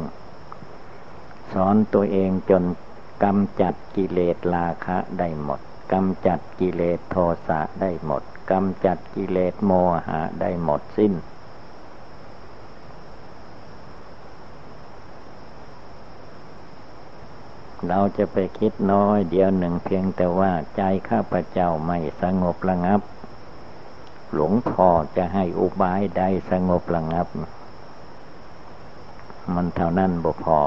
[1.54, 2.64] สอนตัวเองจน
[3.24, 5.60] กำจัดกิเลสราคะได้หมด
[5.94, 7.16] กำจัดกิเลสโท
[7.48, 9.72] สะได้หมด กำจัดกิเลสโม
[10.08, 11.14] หะได้หมดสิ้น
[17.88, 23.02] เราจะไปคิดน้อยเดียวหนึ่งเพียงแต่ว่าใจข้าพเจ้าไม่สงบระงับ
[24.34, 27.28] หลวงพ่อจะให้อุบายใดสงบระงับ
[29.54, 30.60] มันเท่านั้นบ่พอ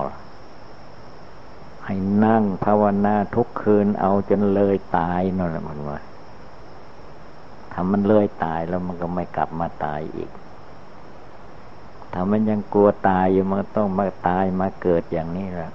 [1.84, 5.98] ให้นั่งภาวนาทุกคืนเอาจนเลยตายนั่นแหละมันว่า
[7.78, 10.30] ถ้ามันเลื่อยตายแล้วมันก็ไม่กลับมาตายอีก
[12.12, 15.72] ถ้ามันยังกลัวตายอยู่มันต้องมาตายมาเกิดอย่างนี้แหละ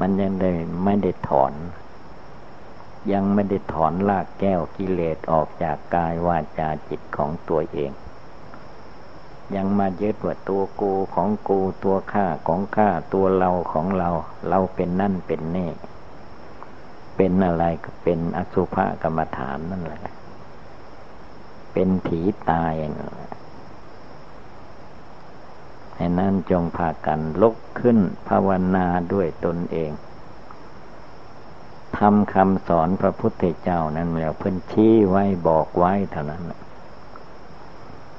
[0.00, 0.52] มันยังได้
[0.84, 1.52] ไม่ได้ถอน
[3.12, 7.92] ยังไม่ได้ถอนลากแก้วกิเลสออกจากกายวาจาจิตของตัวเอง
[9.54, 14.10] ยังมายึดว่าตัวกูของกูตัวข้าของข้าตัวเราของเรา
[14.48, 15.70] เราเป็นนั่นเป็นนี่
[17.16, 20.04] เป็นอะไรก็เป็นอสุภกรรมฐานนั่นแหละ
[21.72, 23.32] เป็นผีตายนั่นแหละ
[25.96, 27.98] ให้นั้นจงพากันลุกขึ้น
[28.28, 29.92] ภาวนาด้วยตนเอง
[31.98, 36.42] ทำคำสอนพระพุทธเจ้านั้นแล้วเพิ่นชี้ไว้บอกไว้เท่านั้น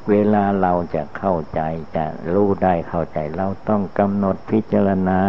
[0.09, 1.61] เวลาเราจะเข้าใจ
[1.95, 5.19] จะรู้ได้เข้าใจเราต้องกำหนดพิจารณา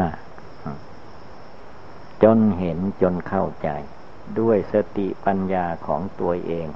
[2.22, 3.68] จนเห็นจนเข้าใจ
[4.38, 6.68] ด้วยสติปัญญาของตัวเอง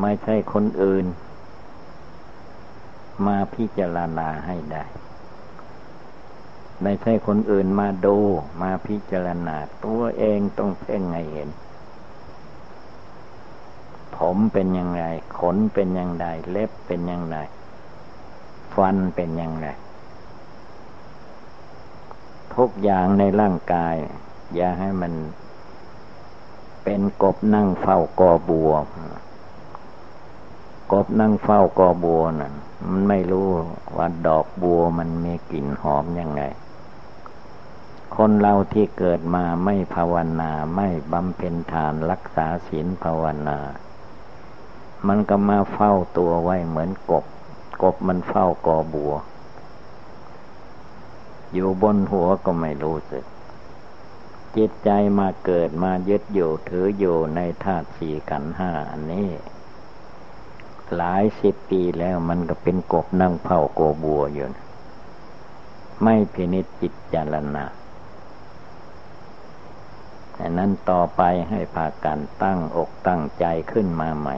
[0.00, 1.06] ไม่ใช่คนอื่น
[3.26, 4.84] มาพิจารณาให้ได้
[6.82, 8.18] ไม่ใช่คนอื่นมาดู
[8.62, 11.48] มาพิจารณาตัวเองต้องเพ่งให้เห็น
[14.16, 15.02] ผมเป็นยังไง
[15.38, 17.36] ขนเป็นยังไงเล็บเป็นยังไง
[18.74, 19.66] ฟันเป็นยังไง
[22.56, 23.96] ทุกอย่างในร่างกาย
[24.54, 25.12] อย่าให้มัน
[26.84, 28.72] เป็นกบนั่งเฝ้ากอบัว
[30.92, 32.54] กบนั่งเฝ้ากอบัวนั่น
[32.90, 33.48] มันไม่รู้
[33.96, 36.42] ว่าดอกบัวมันมีกลิ่นหอมยังไง
[38.16, 43.58] คนเราที่เกิดมาไม่ภาวนาไม่บำเพ็ญทานรักษาศีลภาวนา
[45.06, 47.24] มันก็มาเฝ้าตัวไว้เหมือนกบ
[47.82, 49.12] กบมันเฝ้ากอบัว
[51.52, 53.24] อยู่บนหัวก็ไม่รู้สึก
[54.56, 59.30] จิตใจมาเกิดมายึดอยู่ถืออยู่ในธาตุสี่กันห้าอันนี้
[60.96, 64.46] หลายสิบปีแล้วมันก็เป็นกบนั่งเผาโกบัวอยู่
[66.02, 67.64] ไม่พินิจจิตจารณา
[70.32, 74.36] แต่นั้นต่อไปให้พากันตั้งอกตั้งใจขึ้นมาใหม่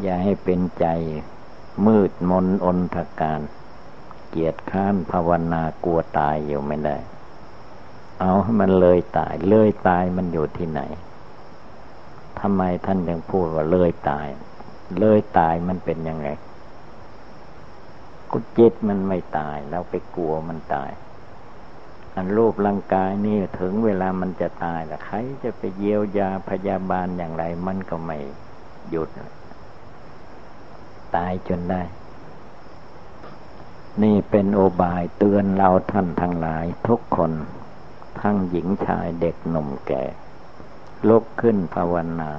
[0.00, 0.86] อย่าให้เป็นใจ
[1.86, 3.40] มืดมนอนทการ
[4.34, 6.96] เกียรติข้านภาวนากลัวตายอยู่ไม่ได้
[8.20, 10.80] เอาให้มันเลยตาย เลยตายมันอยู่ที่ไหน
[12.40, 14.26] ทำไมท่านยังพูดว่าเลยตาย
[14.98, 16.28] เลยตายมันเป็นยังไง
[18.30, 20.90] กุจิตมันไม่ตายเราไปกลัวมันตาย
[22.16, 28.18] อันรูปร่างกายนี่ถึงเวลามันจะตายและใครจะไปเยียวยาพยาบาลอย่างไร มันก็ไม่
[28.90, 29.08] หยุด
[31.16, 31.82] ตายจนได้
[34.00, 37.32] นี่เป็นโอบายเตือนเราท่านทั้งหลายทุกคน
[38.20, 40.04] ทั้งหญิงชายเด็กหนุ่มแก่
[41.08, 42.32] ลุกขึ้นภาวนา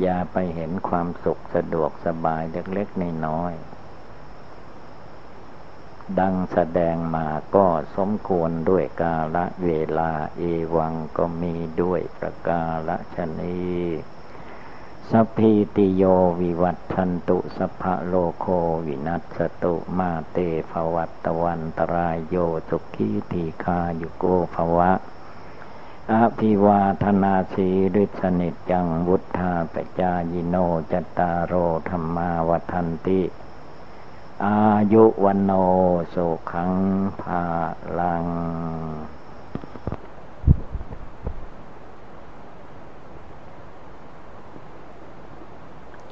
[0.00, 3.76] อย่าไปเห็นความสุขสะดวกสบายเล็กๆน้อยๆ
[6.18, 7.66] ดังแสดงมาก็
[7.96, 10.42] สมควรด้วยกาละเวลาเอ
[10.76, 13.60] วังก็มีด้วยประกาละชนี
[15.12, 16.02] สัพพิติโย
[16.40, 18.46] วิวัตทันตุสัพพะโลโค
[18.86, 20.38] วินัสตุมาเต
[20.70, 22.36] ภวัตวันตรายโย
[22.68, 24.92] สุขีทีคายุโกภวะ
[26.12, 27.68] อภิวาธนาสี
[28.02, 30.56] ฤทธสนิจังวุธาปจายิโน
[30.92, 31.52] จตารโอ
[31.88, 33.22] ธรรมาวัทันติ
[34.44, 34.58] อา
[34.92, 35.52] ยุวันโน
[36.14, 36.72] สุขัง
[37.20, 37.44] ภา
[37.98, 38.26] ลัง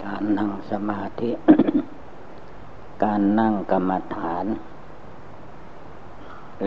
[0.07, 1.31] การนั่งสมาธิ
[3.05, 4.45] การนั่งกรรมฐาน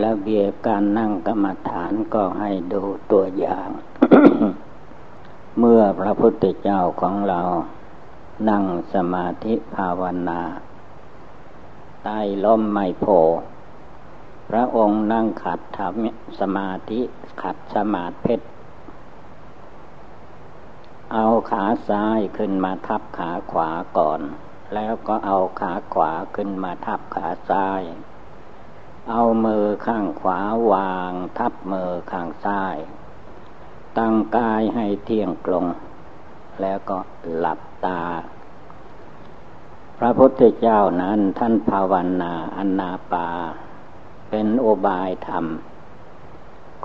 [0.04, 2.82] ระเบียบการนั่งกรรมฐานก็ให้ดู
[3.12, 3.68] ตัวอย่าง
[5.58, 7.40] เมื่อพระพุทธเจ้าของเรา
[8.50, 8.64] นั่ง
[8.94, 10.40] สมาธิภาวนา
[12.04, 13.06] ใต้ล้มไมโพ
[14.50, 17.00] พระองค์นั่งขัดทำสมาธิ
[17.42, 18.46] ขัดสมาธิเพชร
[21.14, 24.20] เอาขาซ้ายขึ้นมาทับขาขวาก่อน
[24.74, 27.82] แล้วก็เอาขาขวาขึ้นมาทับขาซ้าย
[29.10, 30.40] เอามือข้างขวา
[30.72, 32.76] วางทับมือข้างซ้าย
[33.98, 35.66] ตั้งกายให้เที่ยงตรง
[36.60, 36.98] แล้วก็
[37.36, 38.02] หลับตา
[39.98, 43.28] พระพุทธเจ้านั้นท่านภาวนาอนาปา
[44.30, 45.46] เป็นโอบายธรรม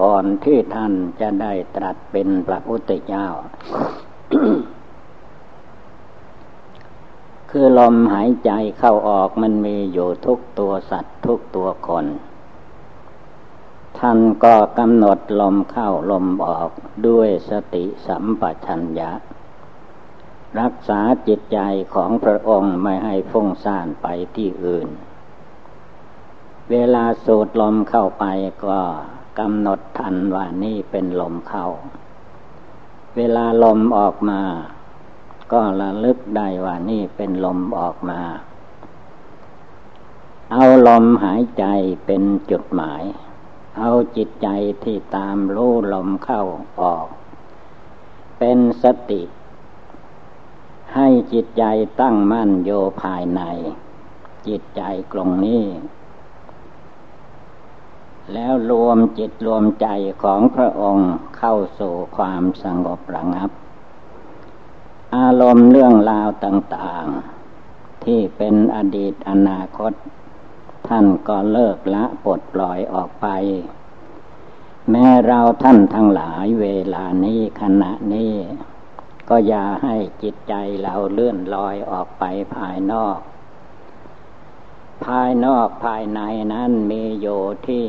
[0.01, 3.27] ก่อนที่ท่านจะได้ตรัสเป็นพระพุทธเจ้า
[7.49, 12.05] คือลมหายใจเข้าออกมันมีอยู่ทุกตัวสัตว์ทุกตัวคน
[13.99, 16.69] ท่านก็กำหนดลมเข้าลมออก
[17.07, 19.11] ด้วยสติสัมปชัญญะ
[20.59, 21.59] รักษาจิตใจ
[21.93, 24.87] ของพระองค์ไม่ให้ฟุ้งซ่านไปที่อื่น
[26.71, 28.25] เวลาสูดลมเข้าไป
[28.65, 28.79] ก็
[29.39, 31.67] กำหนดทันว่านี่เป็นลมเข้า
[33.17, 34.41] เวลาลมออกมา
[35.51, 38.21] ก็ระลึกได้ว่านี่เป็นลมออกมา
[40.51, 41.65] เอาลมหายใจ
[42.05, 43.03] เป็นจุดหมาย
[43.77, 44.47] เอาจิตใจ
[44.83, 46.43] ที่ตามรู้ลมเข้า
[46.81, 47.07] ออก
[48.39, 49.23] เป็นสติ
[50.95, 51.63] ให้จิตใจ
[52.01, 53.41] ตั้งมั่นโยภายใน
[54.47, 55.63] จิตใจกลงนี้
[58.31, 59.87] แล้วรวมจิตรวมใจ
[60.23, 63.49] ของพระองค์เข้าสู่ความสงบระงับ
[65.15, 67.05] อารมณ์เรื่องราวต่าง
[67.55, 69.93] ๆ ที่เป็นอดีตอนาคต
[70.87, 73.27] ท่านก็เลิกละปลดปล่อยออกไป
[74.91, 78.33] แม้เราท่านทั้งหลายเวลานี้ขณะนี้
[79.29, 82.23] ก็อย่าให้จิตใจเราเลื่อนลอยออกไป
[82.55, 83.17] ภายนอก
[85.05, 86.19] ภายนอกภายใน
[86.53, 87.27] นั้นมีโย
[87.67, 87.85] ที่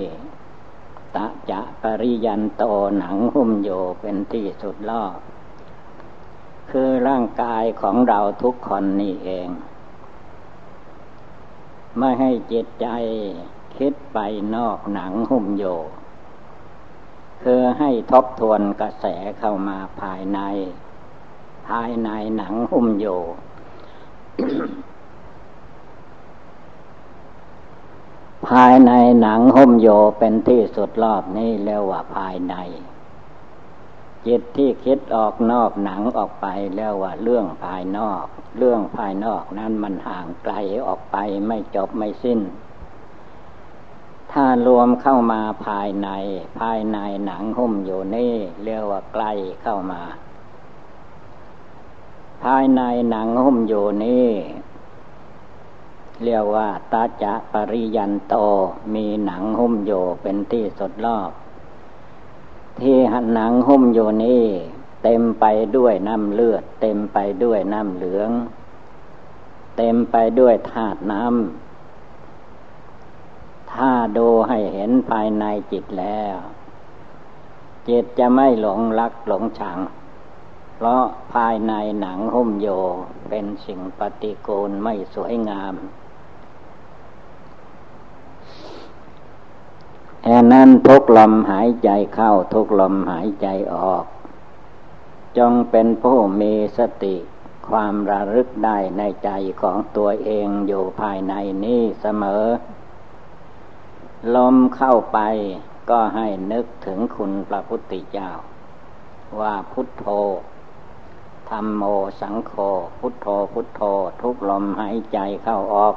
[1.16, 2.62] ตะจะปริยันโต
[2.98, 5.04] หนังหุ้มโยเป็นที่สุดล่อ
[6.70, 9.48] คือร่างกายของเราทุกคนนี่เอง
[11.98, 12.86] ไม่ให้จิตใจ
[13.76, 14.18] คิดไป
[14.56, 15.64] นอกหนังหุ้มโย
[17.42, 19.06] คือให้ทบทวนกระแส
[19.38, 20.40] เข้ามาภายใน
[21.68, 23.20] ภายในหนังหุ้มอยู่
[28.49, 29.88] ภายในหนังหุ้มโย
[30.18, 32.55] เป็นที่สุดรอบนี้เรียกว่าภายใน
[34.26, 38.24] จิตที่คิดออกนอกหนังออกไปเรียกว่าเรื่องภายนอก
[38.59, 40.55] เรื่องภายนอกนั้นมันห่างไกล
[40.86, 41.16] ออกไป
[41.47, 42.40] ไม่จบไม่สิ้น
[44.32, 46.09] ถ้ารวมเข้ามาภายใน
[46.61, 48.34] ภายในหนังหุ้มอยู่นี่
[48.64, 49.32] เรียกว่าใกล้
[49.62, 50.03] เข้ามา
[52.45, 54.28] ภายในหนังหุ้มอยู่นี้
[56.22, 58.34] เรียกว่าตาจะปริยันโต
[58.94, 61.30] มีหนังหุ้มอยู่เป็นที่สุดรอบ
[62.80, 62.96] ที่
[63.34, 64.44] หนังหุ้มอยู่นี้
[65.02, 65.44] เต็มไป
[65.76, 68.30] ด้วยน้ำเลือด เต็มไปด้วยน้ำเหลือง
[69.76, 76.36] เต็มไปด้วยธาตุน้ำถ้าดูให้เห็นภายในจิตแล้ว
[77.88, 79.78] จิตจะไม่หลงรักหลงชัง
[80.76, 82.68] เพราะภายในหนังหุ้มโย
[83.28, 85.74] เป็นสิ่งปฏิกูลไม่สวยงาม
[90.26, 94.04] แค่นั้นทุกลมหายใจเข้าทุกลมหายใจออก
[95.38, 97.16] จงเป็นผู้มีสติ
[97.68, 102.44] ความระลึกได้ในใจของตัวเองอยู่ภายในนี้เสมอ
[104.36, 105.18] ลมเข้าไป
[105.90, 108.30] ก็ให้นึกถึงคุณพระพุทธเจ้า
[109.40, 110.06] ว่าพุทโธ
[111.50, 111.82] ธรรมโม
[112.20, 112.52] สังโฆ
[112.98, 113.82] พุทโธพุทโธ
[114.22, 115.94] ทุกลมหายใจเข้าออก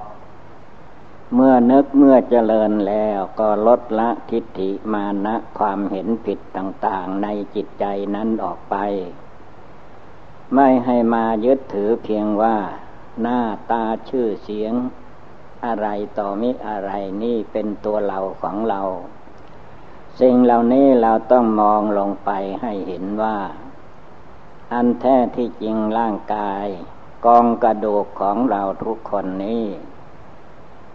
[1.34, 8.76] เมื่อนึกเมื่อเจริญแล้วก็ลดละทิฏฐิมานะความเห็นผิดต่างๆในจิตใจนั้นออกไป
[10.56, 12.58] ไม่ให้มายึดถือเพียงว่า
[13.22, 13.40] หน้า
[13.72, 14.74] ตาชื่อเสียง
[15.66, 16.92] อะไรต่อมิอะไร
[17.24, 18.82] นี่เป็นตัวเราของเรา
[20.20, 23.38] สิ่งเหล่านี้เราต้องมองลงไปให้เห็นว่า
[24.74, 26.68] อันแท้ที่จริงร่างกาย
[27.26, 29.66] กองกระดูกของเราทุกคนนี้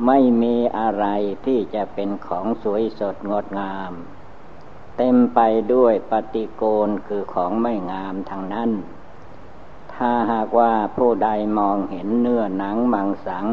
[0.07, 1.07] ไม่มีอะไร
[1.47, 3.93] ที่จะเป็นของสวยสดงดงาม
[4.97, 5.41] เต็มไป
[5.75, 8.71] ด้วยปฏิโกณคือของไม่งามทางนั้น
[9.95, 11.29] ถ้าหากว่าผู้ใด
[11.59, 13.47] มองเห็นเนื้อหนังมังสัง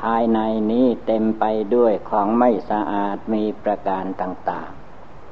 [0.00, 0.38] ภายใน
[0.70, 1.44] นี้เต็มไป
[1.74, 4.70] ด้วยของไม่สะอาดมีประการต่าง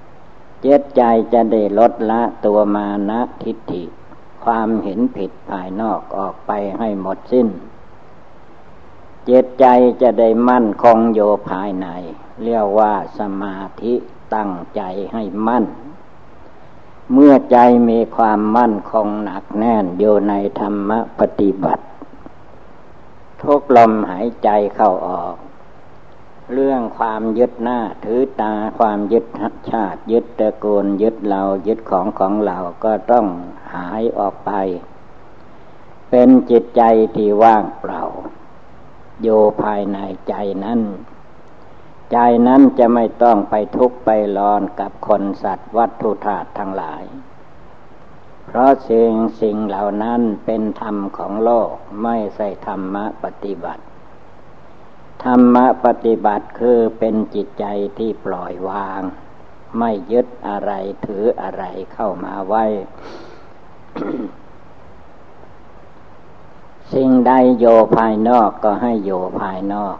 [0.00, 1.02] ๆ เจตใจ
[1.32, 3.84] จะได้ลดละตัวมานะทิฏฐิ
[4.44, 7.48] ความเห็นผิดภายนอกออกไปให้หมดสิ้น
[9.28, 9.66] จิตใจ
[10.02, 11.86] จะได้มั่นคงโยภายใน
[12.44, 13.94] เรียกว่าสมาธิ
[14.34, 15.64] ตั้งใจให้มั่น
[17.12, 17.58] เมื่อใจ
[17.88, 21.84] มีความมั่นคงหนักแน่นอยู่ในธรรมปฏิบัติ
[23.42, 25.34] ทุกลมหายใจเข้าออก
[26.52, 29.24] เรื่องความยึดหน้าถือตาความยึด
[29.70, 33.26] ชาติยึดตระกูลยึดเรายึดของของเราก็ต้อง
[33.74, 34.50] หายออกไป
[36.10, 36.82] เป็นจิตใจ
[37.16, 38.02] ที่ว่างเปล่า
[39.22, 39.28] โย
[39.62, 39.98] ภายใน
[40.28, 40.80] ใจนั้น
[42.12, 47.04] ใจนั้นจะไม่ต้องไปทุกข์ไปร้อนกับคนสัตว์วัตถุธาตุทั้งหลาย
[48.46, 51.70] เพราะสิ่งสิ่งเหล่านั้นเป็นธรรมของโลก
[52.02, 53.82] ไม่ใช่ธรรมะปฏิบัติ
[55.24, 57.64] ธรรมะปฏิบัติคือเป็นจิตใจ
[57.98, 59.02] ที่ปล่อยวาง
[59.78, 60.72] ไม่ยึดอะไร
[61.06, 62.64] ถืออะไรเข้ามาไว้
[66.94, 67.66] สิ่งใดโย
[67.96, 69.10] ภายนอกก็ให้โย
[69.40, 69.96] ภายนอก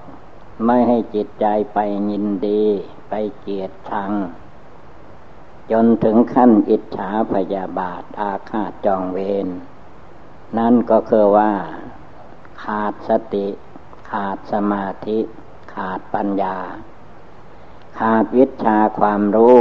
[0.67, 1.79] ไม่ให้จิตใจไป
[2.11, 2.65] ยินดี
[3.09, 4.13] ไปเกียดชัง
[5.71, 9.49] จนถึงขั้นอิจฉาพยาบาทอาฆาตจองเวร
[10.59, 11.53] นั่นก็คือว่า
[12.63, 13.49] ขาดสติ
[14.11, 15.19] ขาดสมาธิ
[15.75, 16.59] ขาดปัญญา
[17.99, 19.59] ขาดวิชาความรู้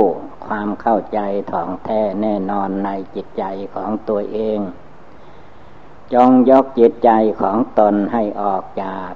[0.48, 1.20] ความเข้าใจ
[1.52, 4.60] ถ่องแท้แน่นอนในจิตใจของตัวเอง
[6.14, 9.12] จงยกจิตใจของตนให้ออกจาก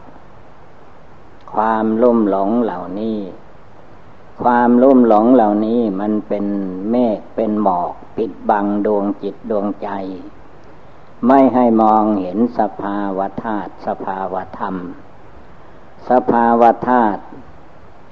[1.54, 3.20] ความลุ่มหลงเหล่านี้
[4.44, 6.46] ความลุ่มหลงเหล่านี้มันเป็น
[6.90, 9.90] เมฆเป็นหมอกปิดบังดวงจิตดวงใจ
[11.28, 14.76] ไม่ให้มองเห็นสภาวธาตุสภาวธรรม
[16.10, 17.22] สภาวธาตุ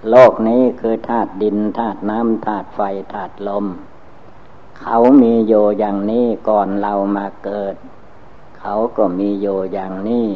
[0.09, 2.79] โลกนี้คือธาตุดินธาตุน้ำธาตุไฟ
[3.13, 3.65] ธาตุลม
[4.81, 7.75] เขามีโยอย่างนี้ก่อนเรามาเกิด
[8.59, 10.29] เขาก็มีอยู่อย่างนี้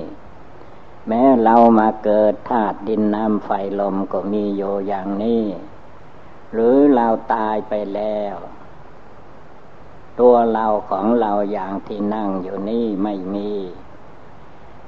[1.08, 3.50] แม้เรามาเกิดธาตุดินน้ำไฟ
[3.80, 5.44] ลมก็มีอยู่อย่างนี้
[6.54, 8.36] หรือเราตายไปแล้ว
[10.20, 13.52] ตัวเราของเราอย่างที่นั่งอยู่นี่ไม่มี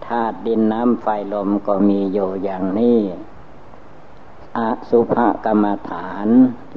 [0.06, 3.00] ธาตุดินน้ำไฟลมก็มีอยู่อย่างนี้
[4.58, 4.60] อ
[4.90, 5.16] สุภ
[5.46, 6.28] กรรมฐาน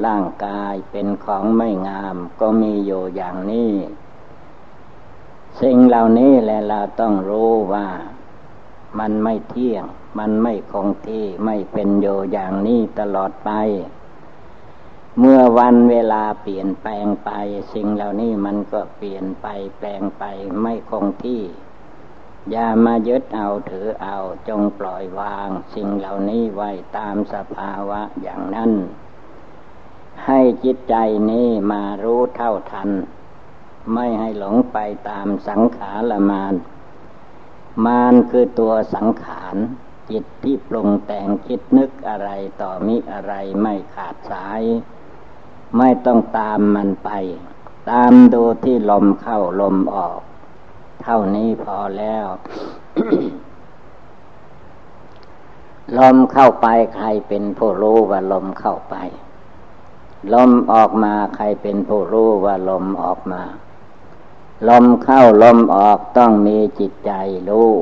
[0.07, 3.73] ร่างกายเป็นของไม่งามก็มีอยู่อย่างนี้
[5.63, 7.89] สิ่งเหล่านี้แหละเราต้องรู้ว่า
[8.99, 9.85] มันไม่เที่ยง
[10.19, 13.51] มันไม่คงที่ไม่เป็นโยอย่างนี้ตลอดไป
[15.19, 17.31] เมื่อวันเวลาเปลี่ยนแปลงไป
[17.75, 19.47] สิ่งเหล่านี้มันก็เปลี่ยนไป
[19.79, 20.25] แปลงไป
[20.63, 21.43] ไม่คงที่
[22.51, 24.17] อย่ามายึดเอาถือเอา
[24.49, 28.73] จงปล่อยวาง สิ่งเหล่านี้ไว้ตามสภาวะอย่างนั้น
[30.27, 30.95] ให้จิตใจ
[31.31, 32.91] นี้มารู้เท่าทัน
[33.95, 34.79] ไม่ให้หลงไป
[35.09, 36.55] ตามสังขารมาน
[37.85, 39.57] มานคือตัวสังขาร
[40.11, 42.31] จิตที่ปรุงแต่งคิดนึกอะไร
[42.61, 44.63] ต่อมิอะไรไม่ขาดสาย
[45.77, 47.11] ไม่ต้องตามมันไป
[47.91, 50.21] ตามดูที่ลมเข้าลมออก
[51.03, 52.27] เท่านี้พอแล้ว
[55.99, 58.97] ลมเข้าไปใครเป็นผู้รู้ว่าลมเข้าไป
[60.35, 63.43] ลมออกมาใครเป็นผู้รู้ว่าลมออกมา
[64.69, 67.13] ลมเข้าลมออกต้องมีจิตใจ
[67.49, 67.73] รู้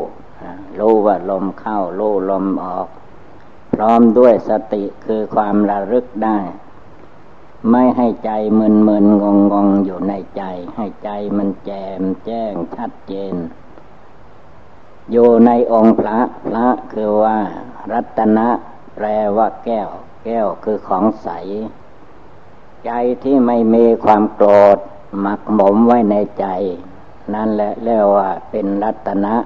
[0.78, 2.88] รู้ว่าลมเข้ารู้ลมออก
[3.74, 6.38] พร้อมด้วยสติคือความระลึกได้
[7.70, 10.42] ไม่ให้ใจมึนมึนงงงงอยู่ในใจ
[10.76, 11.70] ให้ใจมันแจ
[12.00, 13.34] มแจ้งชัดเจน
[15.10, 17.38] อยู่ในองค์พระพระคือว่า
[17.92, 18.48] รัตนะ
[18.94, 19.06] แปล
[19.36, 19.90] ว่าแก้ว
[20.24, 21.28] แก้วคือของใส
[22.86, 22.90] ใจ
[23.24, 24.78] ที่ไม่มีความโกรธ
[25.20, 26.46] หมักหมมไว้ในใจ
[27.34, 29.36] นั่นแหละเรียกว่าเป็นรัตนะ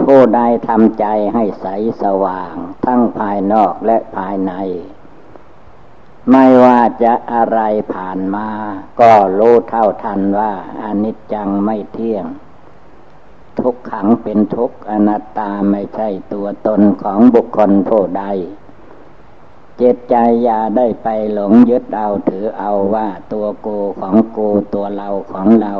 [0.00, 1.66] ผู้ใดทำใจให้ใส
[2.02, 4.52] สว่าง ทั้งภายนอกและภายใน
[6.30, 7.60] ไม่ว่าจะอะไร
[7.94, 8.48] ผ่านมา
[9.00, 10.52] ก็รู้เท่าทันว่า
[10.82, 12.26] อนิจจังไม่เที่ยง
[13.58, 18.24] ทุกขังเป็นทุกอนัตตาไม่ใช่ตัวตนของบุคคลผู้ใด
[19.80, 25.74] จิตใจอย่าได้ไปหลงยึดเอาถือเอาว่าตัวกูของกูตัวเราของเรา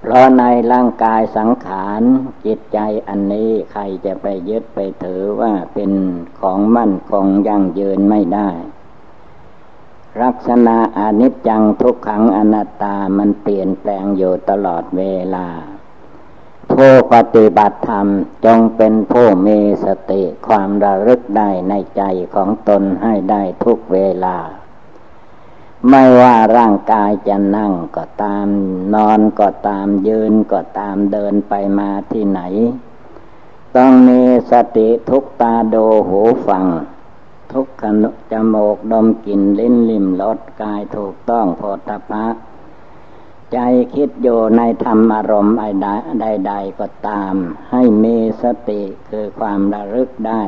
[0.00, 2.02] เพราะในร่างกายสังขาร
[2.46, 2.78] จิตใจ
[3.08, 5.90] อันนี้ใครจะไปยึดไปถือว่าเป็น
[6.40, 8.50] ของมั่นคงยั่งยืนไม่ได้
[10.22, 15.02] ลักษณะอนิจจังทุกขังอนัตตามันเปลี่ยนแปลงอยู่ตลอดเว
[15.34, 15.46] ลา
[16.72, 18.06] ผู้ปฏิบัติธรรม
[18.44, 22.02] จงเป็นผู้มีสติความระลึกได้ในใจ
[22.34, 24.38] ของตนให้ได้ทุกเวลา
[25.88, 28.46] ไม่ว่าร่างกายจะนั่งก็ตาม
[28.94, 32.40] นอนก็ตามยืนก็ตามเดินไปมาที่ไหน
[33.76, 35.76] ต้องมีสติทุกตาโด
[36.08, 36.66] หูฟัง
[37.52, 42.26] ทุกขณจมูกดมกลิ่นลิ้นลิมรสกายถูกต้องโพธพะ
[43.52, 43.58] ใจ
[43.94, 45.56] คิดอยู่ในธรรมอารมณ์
[46.20, 47.34] ใดๆก็ตาม
[47.70, 50.42] ให้มีสติคือความระลึกได้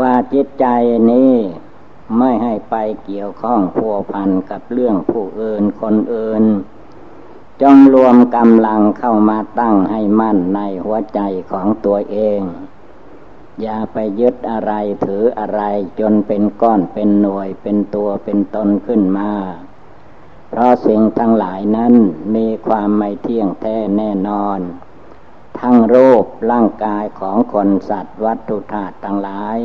[0.00, 0.66] ว่าจิตใจ
[1.10, 1.32] นี้
[2.18, 6.44] ไม่ให้ไปเกี่ยวข้องพัวพันกับเรื่องผู้อื่นคนอื่น
[7.62, 12.40] จงรวมกำลังเข้ามาตั้งให้มั่นในหัวใจของตัวเอง
[13.60, 14.72] อย่าไปยึดอะไร
[15.04, 15.62] ถืออะไร
[16.00, 19.30] จนเป็นก้อนเป็นหน่วยเป็นตัวเป็นตนขึ้นมา
[20.54, 21.94] เพราะสิ่งทั้งหลายนั้น
[22.34, 24.58] มีความไม่เที่ยงแท้แน่นอน
[25.58, 29.58] ทั้งรูปร่างกายของคนสัตว์วัตถุธาตุทั้งหลาย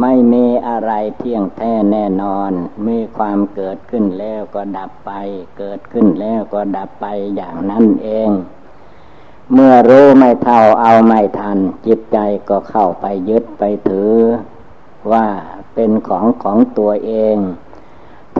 [0.00, 2.50] ไม่มีอะไรเที่ยงแท้แน่นอน
[2.86, 5.12] มีความเกิดขึ้นแล้วก็ดับไป
[5.58, 8.30] เกิดขึ้นแล้วก็ดับไปอย่างนั้นเอง
[9.52, 12.18] เมื่อรู้ไม่เท่าเอาไม่ทัน จิตใจ
[12.48, 14.14] ก็เข้าไปยึดไปถือ
[15.12, 15.26] ว่า
[15.74, 17.36] เป็นของของตัวเอง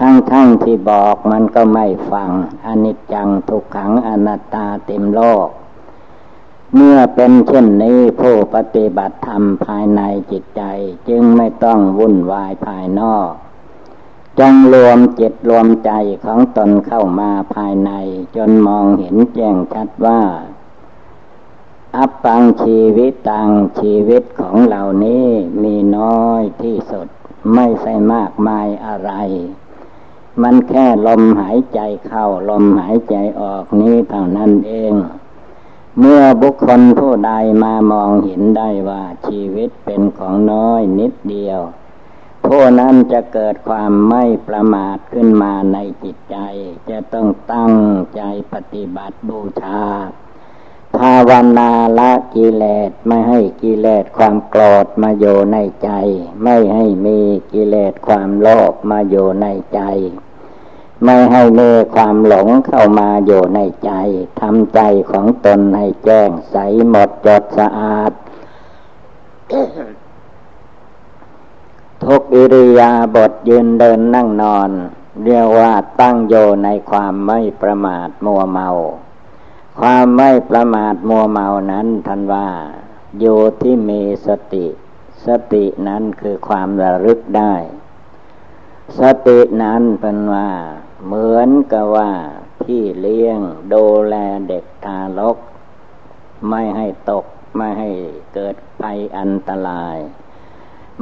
[0.05, 0.35] ทั้งๆท
[0.65, 2.31] ที่บอกมันก็ไม่ฟัง
[2.67, 5.49] อนิจจังทุกขังอนัตตาเต็มโลก
[6.75, 10.01] เมื่อเป็นเช่นนี้ผู้ปฏิบัติธรรมภายใน
[10.31, 10.63] จิตใจ
[11.09, 13.31] จึงไม่ต้องวุ่นวายภายนอก
[14.39, 15.91] จงรวมจิตรวมใจ
[16.25, 17.91] ของตนเข้ามาภายใน
[18.37, 20.23] จนมองเห็นแจ้งชัดว่า
[21.97, 23.51] อัปปังชีวิตตัง
[23.81, 25.27] ชีวิตของเหล่านี้
[25.63, 27.09] มีน้อยที่สุด
[27.55, 29.13] ไม่ใช่มากมายอะไร
[30.43, 34.95] มันแค่ลมหายใจเข้า ลมหายใจออกนี้เท่านั้นเอง
[35.99, 37.33] เมื่อบุคคลผู้ใด
[37.65, 41.61] มามองเห็นได้ว่าชีวิตเป็นของน้อยนิดเดียว
[42.45, 46.37] ผู้นั้นจะเกิดความไม่ประมาทขึ้นมาในจิตใจ
[46.91, 47.75] จะต้องตั้ง
[48.17, 48.23] ใจ
[48.53, 49.81] ปฏิบัติบูชา
[50.97, 55.91] ภาวนาละกิเลสไม่ให้กิเลสความโกรธมาอยู่ในใจ
[56.43, 57.19] ไม่ให้มี
[57.53, 59.81] กิเลสความโลภมาอยู่ในใจ
[61.05, 63.91] ไม่ให้มีความหลงเข้ามาอยู่ในใจ
[64.41, 64.81] ทำใจ
[65.11, 66.57] ของตนให้แจ้งใส
[66.89, 68.13] หมดจดสะอาด
[72.05, 74.71] ทุกอิริยาบถยืนเดินนั่งนอน
[75.25, 76.35] เรียกว่าตั้งโย
[76.65, 78.69] ในความไม่ประมาทมัวเมา
[79.81, 82.49] ความไม่ประมาทมัวเมานั้นทันว่า
[83.21, 84.67] อยู่ที่มีสติ
[85.27, 87.55] สตินั้นคือความระลึกได้
[89.01, 90.49] สตินั้นเป็นว่า
[91.05, 92.11] เหมือนกับว่า
[92.63, 93.41] พี่เลี้ยง
[93.73, 94.15] ดูแล
[94.49, 95.37] เด็กทารก
[96.49, 97.25] ไม่ให้ตก
[97.57, 97.91] ไม่ให้
[98.35, 99.99] เกิดภัยอันตราย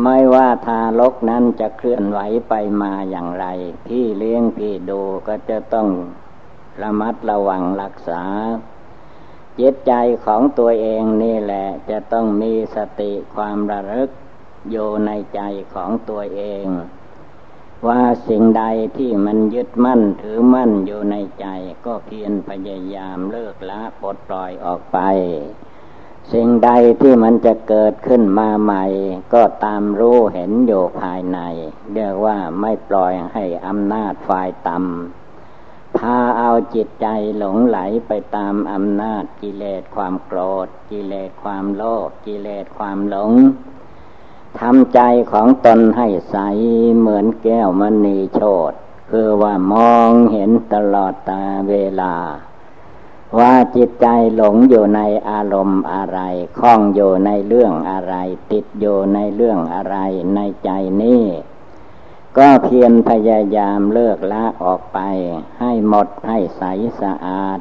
[0.02, 3.46] ไม่ว่าทารกนั้นจะเคลื่อนไหวไปมาอย่างไร
[3.86, 5.88] พี่เลี้ยงพี่ดูก็จะต้อง
[6.82, 8.22] ระมัดระวังรักษา
[9.60, 9.92] จิตใจ
[10.24, 14.10] ของตัวเองนี่แหละจะต้องมีสติความระลึก
[14.70, 15.40] อยู่ในใจ
[15.74, 16.66] ของตัวเอง
[17.88, 18.64] ว่าสิ่งใด
[18.96, 21.46] ที่มันยึดมั่นถือมั่นอยู่ในใจ
[21.86, 24.98] ก็เพียรพยายามเลิกละปลดปล่อยออกไป
[26.32, 26.70] สิ่งใด
[27.00, 28.84] ที่มันจะเกิดขึ้นมาใหม่
[29.34, 31.38] ก็ตามรู้เห็นอยู่ภายใน
[31.94, 37.06] เรียกว่าไม่ปล่อยให้อำนาจฝ่ายต่ำพาเอาจิตใจ
[37.38, 43.32] หลงไหลไปตามอำนาจกิเลสความโกรธ กิเลสความโลภกิเลสความหลง
[44.60, 45.00] ทำใจ
[45.32, 46.36] ของตนให้ใส
[46.98, 48.40] เหมือนแก้วมณีโช
[48.70, 48.72] ด
[49.10, 52.14] คือว่ามองเห็นตลอดตาเวลา
[53.38, 56.18] ว่าจิตใจหลงอยู่ในอารมณ์อะไร
[56.58, 58.14] คล้องอยู่ในเรื่องอะไร
[58.52, 59.96] ติดอยู่ในเรื่องอะไร
[60.34, 60.70] ในใจ
[61.02, 61.24] นี้
[62.38, 64.98] ก็เพียรพยายามเลิกละออกไป
[65.60, 66.62] ให้หมดให้ใส
[67.00, 67.58] สะอาด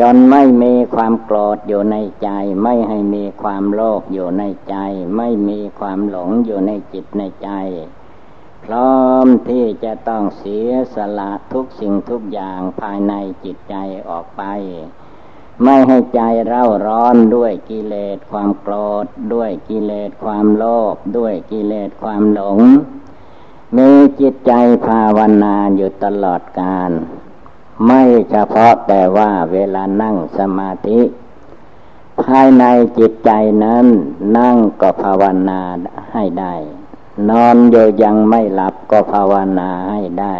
[0.00, 2.28] จนไม่มีความโกรธอยู่ในใจ
[2.62, 4.76] ไม่ให้มีความโลภอยู่ในใจ
[5.16, 7.50] ไม่มีความหลงอยู่ในจิตในใจ
[8.64, 13.12] พร้อมที่จะต้องเสียสละทุกสิ่งทุกอย่างภายใน
[13.44, 13.76] จิตใจ
[14.08, 14.42] ออกไป
[15.62, 18.74] ไม่ให้ใจเร่าร้อนด้วยกิเลสความโกร
[19.04, 22.58] ธ ด้วยกิเลสความโลภด้วยกิเลสความหลง
[23.76, 23.90] มี
[24.20, 24.52] จิตใจ
[24.86, 26.90] ภาวนาอยู่ตลอดกาล
[27.84, 31.00] ไม่เฉพาะแต่ว่าเวลานั่งสมาธิ
[32.22, 32.64] ภายใน
[32.98, 33.30] จิตใจ
[33.64, 33.86] นั้น
[34.38, 35.60] นั่งก็ภาวนา
[36.12, 36.54] ให้ได้
[37.30, 40.36] นอนโยยังไม่หลับก็ภาวนาให้ได้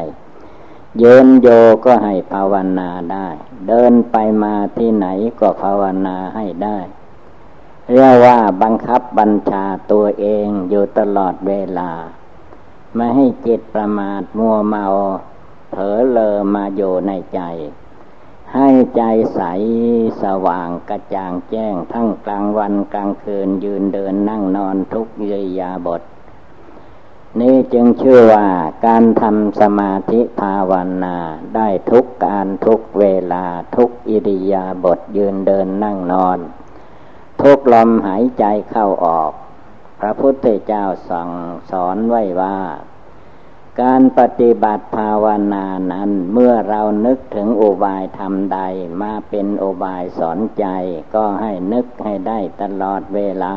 [0.98, 1.48] เยินโย
[1.84, 3.28] ก็ให้ภาวนาได้
[3.68, 5.06] เดินไปมาที่ไหน
[5.40, 6.78] ก็ภาวนาให้ได้
[7.92, 11.90] เรียกว่าบังคับบัญชาตัวเองอยู่ตลอดเวลา
[12.94, 14.84] ไม่ให้จิตประมาทมัวเมา
[15.76, 17.40] ผลอเลอมาอยู่ในใจ
[18.54, 19.02] ให้ใจ
[19.34, 19.40] ใส
[20.22, 26.02] สว่างกระจ่างแจ้งทั้งกลางวันกลางคืนยืนเดินนั่งนอนทุกยียาบท
[27.40, 28.48] นี่จึงชื่อว่า
[28.86, 30.72] การทำสมาธิภาว
[31.04, 31.16] นา
[31.54, 33.46] ได้ทุกการทุกเวลา
[33.76, 36.38] ทุกอิริยาบถยืนเดินนั่งนอน
[37.42, 39.32] ทุกลมหายใจเข้าออก
[40.00, 41.30] พระพุทธเจ้าสั่ง
[41.70, 42.58] สอนไว้ว่า
[43.82, 48.58] การปฏิบัติภาวนานั้น เมื่อเรานึกถึงอบายธรรมใด
[49.02, 50.66] มาเป็นอบายสอนใจ
[51.14, 53.56] ก็ให้นึกให้ได้ตลอดเวลา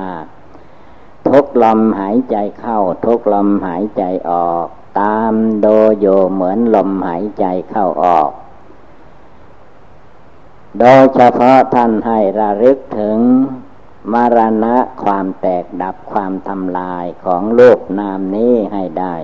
[1.28, 4.66] ทุกลมหายใจเข้า ทุกลมหายใจออก
[5.02, 5.68] ตามโด
[6.00, 8.30] โยเหมือนลมหายใจเข้าออก
[10.80, 13.18] โดยเฉพาะท่านให้ระลึกถึง
[14.14, 19.16] มรณะความแตกดับความทำลายของโลกนามนี้ให้ได้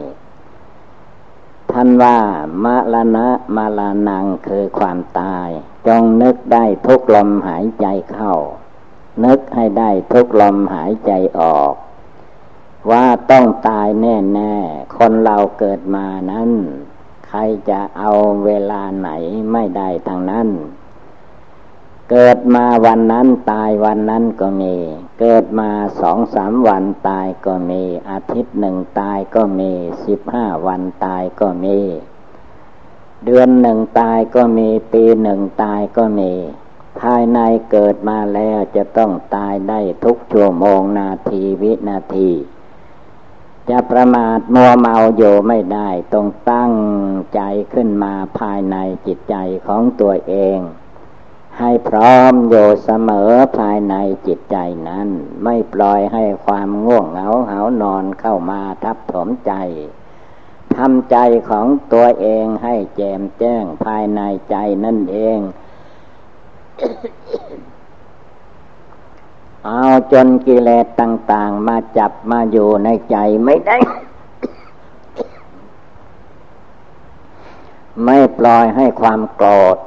[1.78, 2.18] ท่านว่า
[2.64, 5.50] มรณะมรณังคือความตาย
[5.88, 8.34] จงนึกได้ทุกลมหายใจเข้า
[9.26, 11.74] นึกให้ได้ทุกลมหายใจออก
[12.92, 16.50] ว่าต้องตายแน่ๆ คนเราเกิดมานั้น
[17.28, 18.12] ใครจะเอา
[18.46, 19.10] เวลาไหน
[19.52, 20.48] ไม่ได้ทางนั้น
[22.12, 24.76] เกิดมาวันนั้นตายวันนั้นก็มี
[25.20, 29.72] เกิดมาสองสามวันตายก็มี อาทิตย์หนึ่งตายก็มี
[30.06, 31.80] สิบห้าวันตายก็มี
[33.26, 36.32] เดือนหนึ่งตายก็มี ปีหนึ่งตายก็มี
[37.00, 37.40] ภายใน
[37.72, 42.32] เกิดมาแล้วจะต้องตายได้ทุกชั่วโมงนาทีวินาที
[43.70, 46.74] จะประมาทมัวเมาโยไม่ได้ต้องตั้ง
[47.34, 47.42] ใจ
[47.74, 48.76] ขึ้นมาภายใน
[49.06, 49.36] จิตใจ
[49.68, 50.60] ของตัวเอง
[51.60, 53.96] ให้พร้อมโยเสมอภายใน
[54.28, 55.08] จิตใจนั้น
[55.44, 59.54] ไม่ปล่อยให้ความง่วงเหงาเหานอนเข้ามาทับถมใจ
[60.76, 61.18] ทำใจ
[61.50, 65.40] ของตัวเองให้แจ่มแจ้งภายในใจนั่นเอง
[69.66, 73.78] เอาจนกิเลสต่าง ๆ มาจับมาอยู่ในใจไม่ได้
[78.04, 79.78] ไม่ปล่อยให้ความโกรธ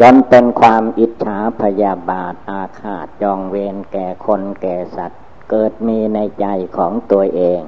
[0.00, 7.62] จนเป็นความอิจฉาพยาบาทอาฆาตจองเวรแก่คนแก่สัตว์ เกิดมีในใจของตัวเอง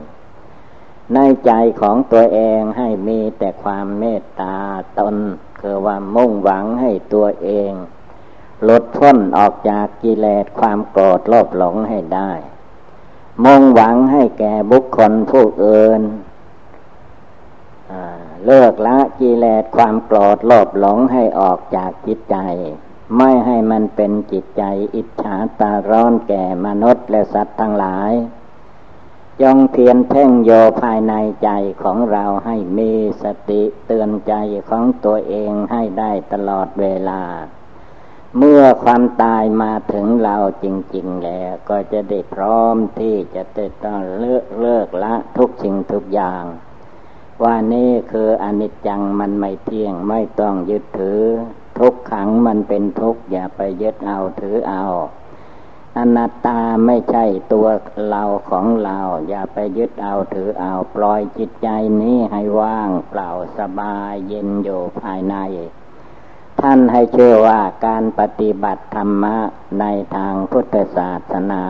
[1.15, 4.57] ในใจของตัวเองให้มีแต่ความเมตตา
[4.99, 5.17] ตน
[5.61, 7.73] คือว่ามุ่งหวังให้ตัวเอง
[8.69, 12.33] ลดพ้นออกจากกิเลสความโกรธโลภหลงให้ได้
[13.45, 16.03] มุ่งหวังให้แก่บุคคลผู้อื่น
[18.47, 22.37] เลิกละกิเลสความโกรธโลภหลงให้ออกจากจิตใจ
[23.19, 24.65] ไม่ให้มันเป็นจิตใจ
[24.95, 28.13] อิจฉาตาร้อนแก่มนุษย์และสัตว์ทั้งหลาย
[29.43, 30.51] จงเพียรเพ่งโย
[30.83, 31.15] ภายใน
[31.45, 31.51] ใจ
[31.83, 32.93] ของเราให้มี
[33.23, 34.35] สติเตือนใจ
[34.69, 37.23] ของตัวเองให้ได้ตลอดเวลา
[38.39, 43.43] เมื่อความตายมาถึงเราจริง ๆ แล้วก็จะได้พร้อมที่จะ
[43.85, 46.45] ต้องเลิกเลิกละทุกสิ่งทุกอย่าง
[47.43, 51.23] ว่านี่คืออนิจจังมันไม่เที่ยงไม่ต้องยึดถือ
[51.79, 54.85] ทุกขังมันเป็นทุกข์อย่าไปยึดเอาถือเอา
[55.99, 57.67] อนัตตาไม่ใช่ตัว
[58.09, 61.69] เราของเรา อย่าไปยึดเอาถือเอา ปล่อยจิตใจ
[62.01, 65.37] นี้ให้ว่างเปล่าสบายเย็นอยู่ภายใน
[66.61, 69.37] ท่านให้เชื่อว่าการปฏิบัติธรรมะ
[69.81, 69.85] ใน
[70.17, 71.65] ทางพุทธศาสนา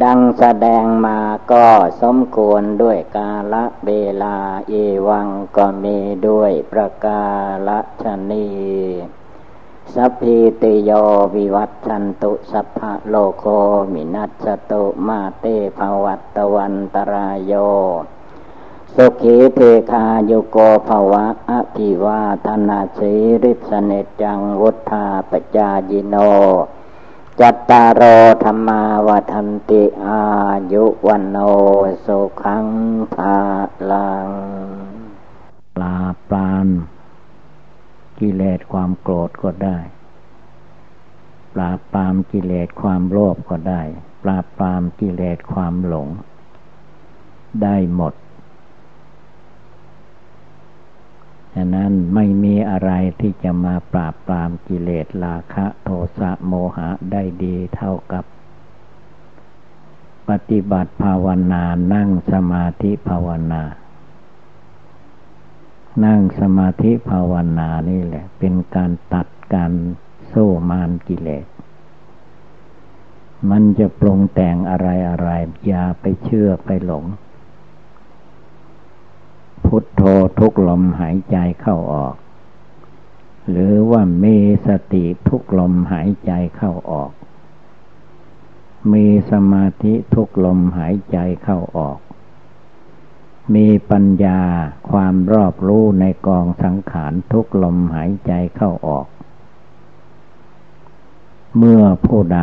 [0.00, 1.18] ดังแสดงมา
[1.52, 1.66] ก็
[2.02, 4.36] สมควรด้วยกาละเวลา
[4.68, 4.74] เอ
[5.08, 7.22] วังก็มีด้วยประกา
[7.68, 8.48] ละชนี
[9.94, 10.90] สัพพิติโย
[11.34, 13.44] วิวัตชันตุสัพพะโลโค
[13.92, 15.44] มินัสตุมาเต
[15.78, 17.52] ภวัตวันตรายโย
[18.94, 23.12] สุขีเทคาโยโกภวะอภิวาธนาสี
[23.42, 26.16] ริสเนจังวุธาปจายิโน
[27.40, 28.02] จัตตารโอ
[28.44, 30.22] ธรรมาวทันติอา
[30.72, 31.36] ยุวันโน
[32.04, 32.66] สุขัง
[33.14, 33.38] ภา
[33.90, 34.28] ลัง
[35.76, 35.96] ปลา
[36.28, 36.68] ปราน
[38.18, 39.78] กิเลสความโกรธก็ได้
[41.54, 43.82] ปราบปรามกิเลสความโลภก็ได้
[44.22, 46.08] ปราบปรามกิเลสความหลง
[47.62, 55.88] ได้หมดะนั้นไม่มีอะไรที่จะมาปราบปรามกิเลสราคะโท
[56.18, 58.24] สะโมหะได้ดีเท่ากับ
[60.28, 63.62] ปฏิบัติภาวนานั่งสมาธิภาวนา
[66.04, 69.72] นั่งสมาธิภาวนานี่แหละ เป็นการตัดการ
[70.28, 71.46] โซ่มานกิเลส
[73.50, 75.28] มันจะปรุงแต่งอะไรอะไร
[75.66, 77.04] อย่าไปเชื่อไปหลง
[79.74, 80.02] พุทโธ
[80.38, 82.14] ทุกลมหายใจเข้าออก
[83.50, 87.10] หรือว่ามีสติทุกลมหายใจเข้าออก
[88.92, 91.98] มีสมาธิทุกลมหายใจเข้าออก
[93.54, 94.40] มีปัญญา
[94.90, 99.06] ความรอบรู้ในกองสังขารทุกลมหายใจเข้าออก
[101.56, 102.40] เมื่อผู้ใด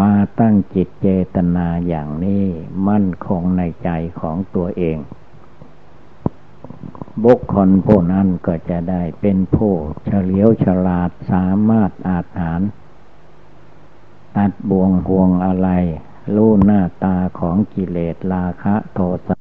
[0.00, 2.44] มาตั้งจิตเจตนาอย่างนี้
[2.88, 3.90] มั่นคงในใจ
[4.20, 4.98] ของตัวเอง
[7.24, 9.72] บุคคลผู้นั้นก็จะได้เป็นผู้
[10.06, 12.60] เฉลียวฉลาดสามารถอาถาน
[14.36, 15.68] ตัดบ่วงห่วงอะไร
[16.34, 19.33] รู้หน้าตาของกิเลสราคะโทสะ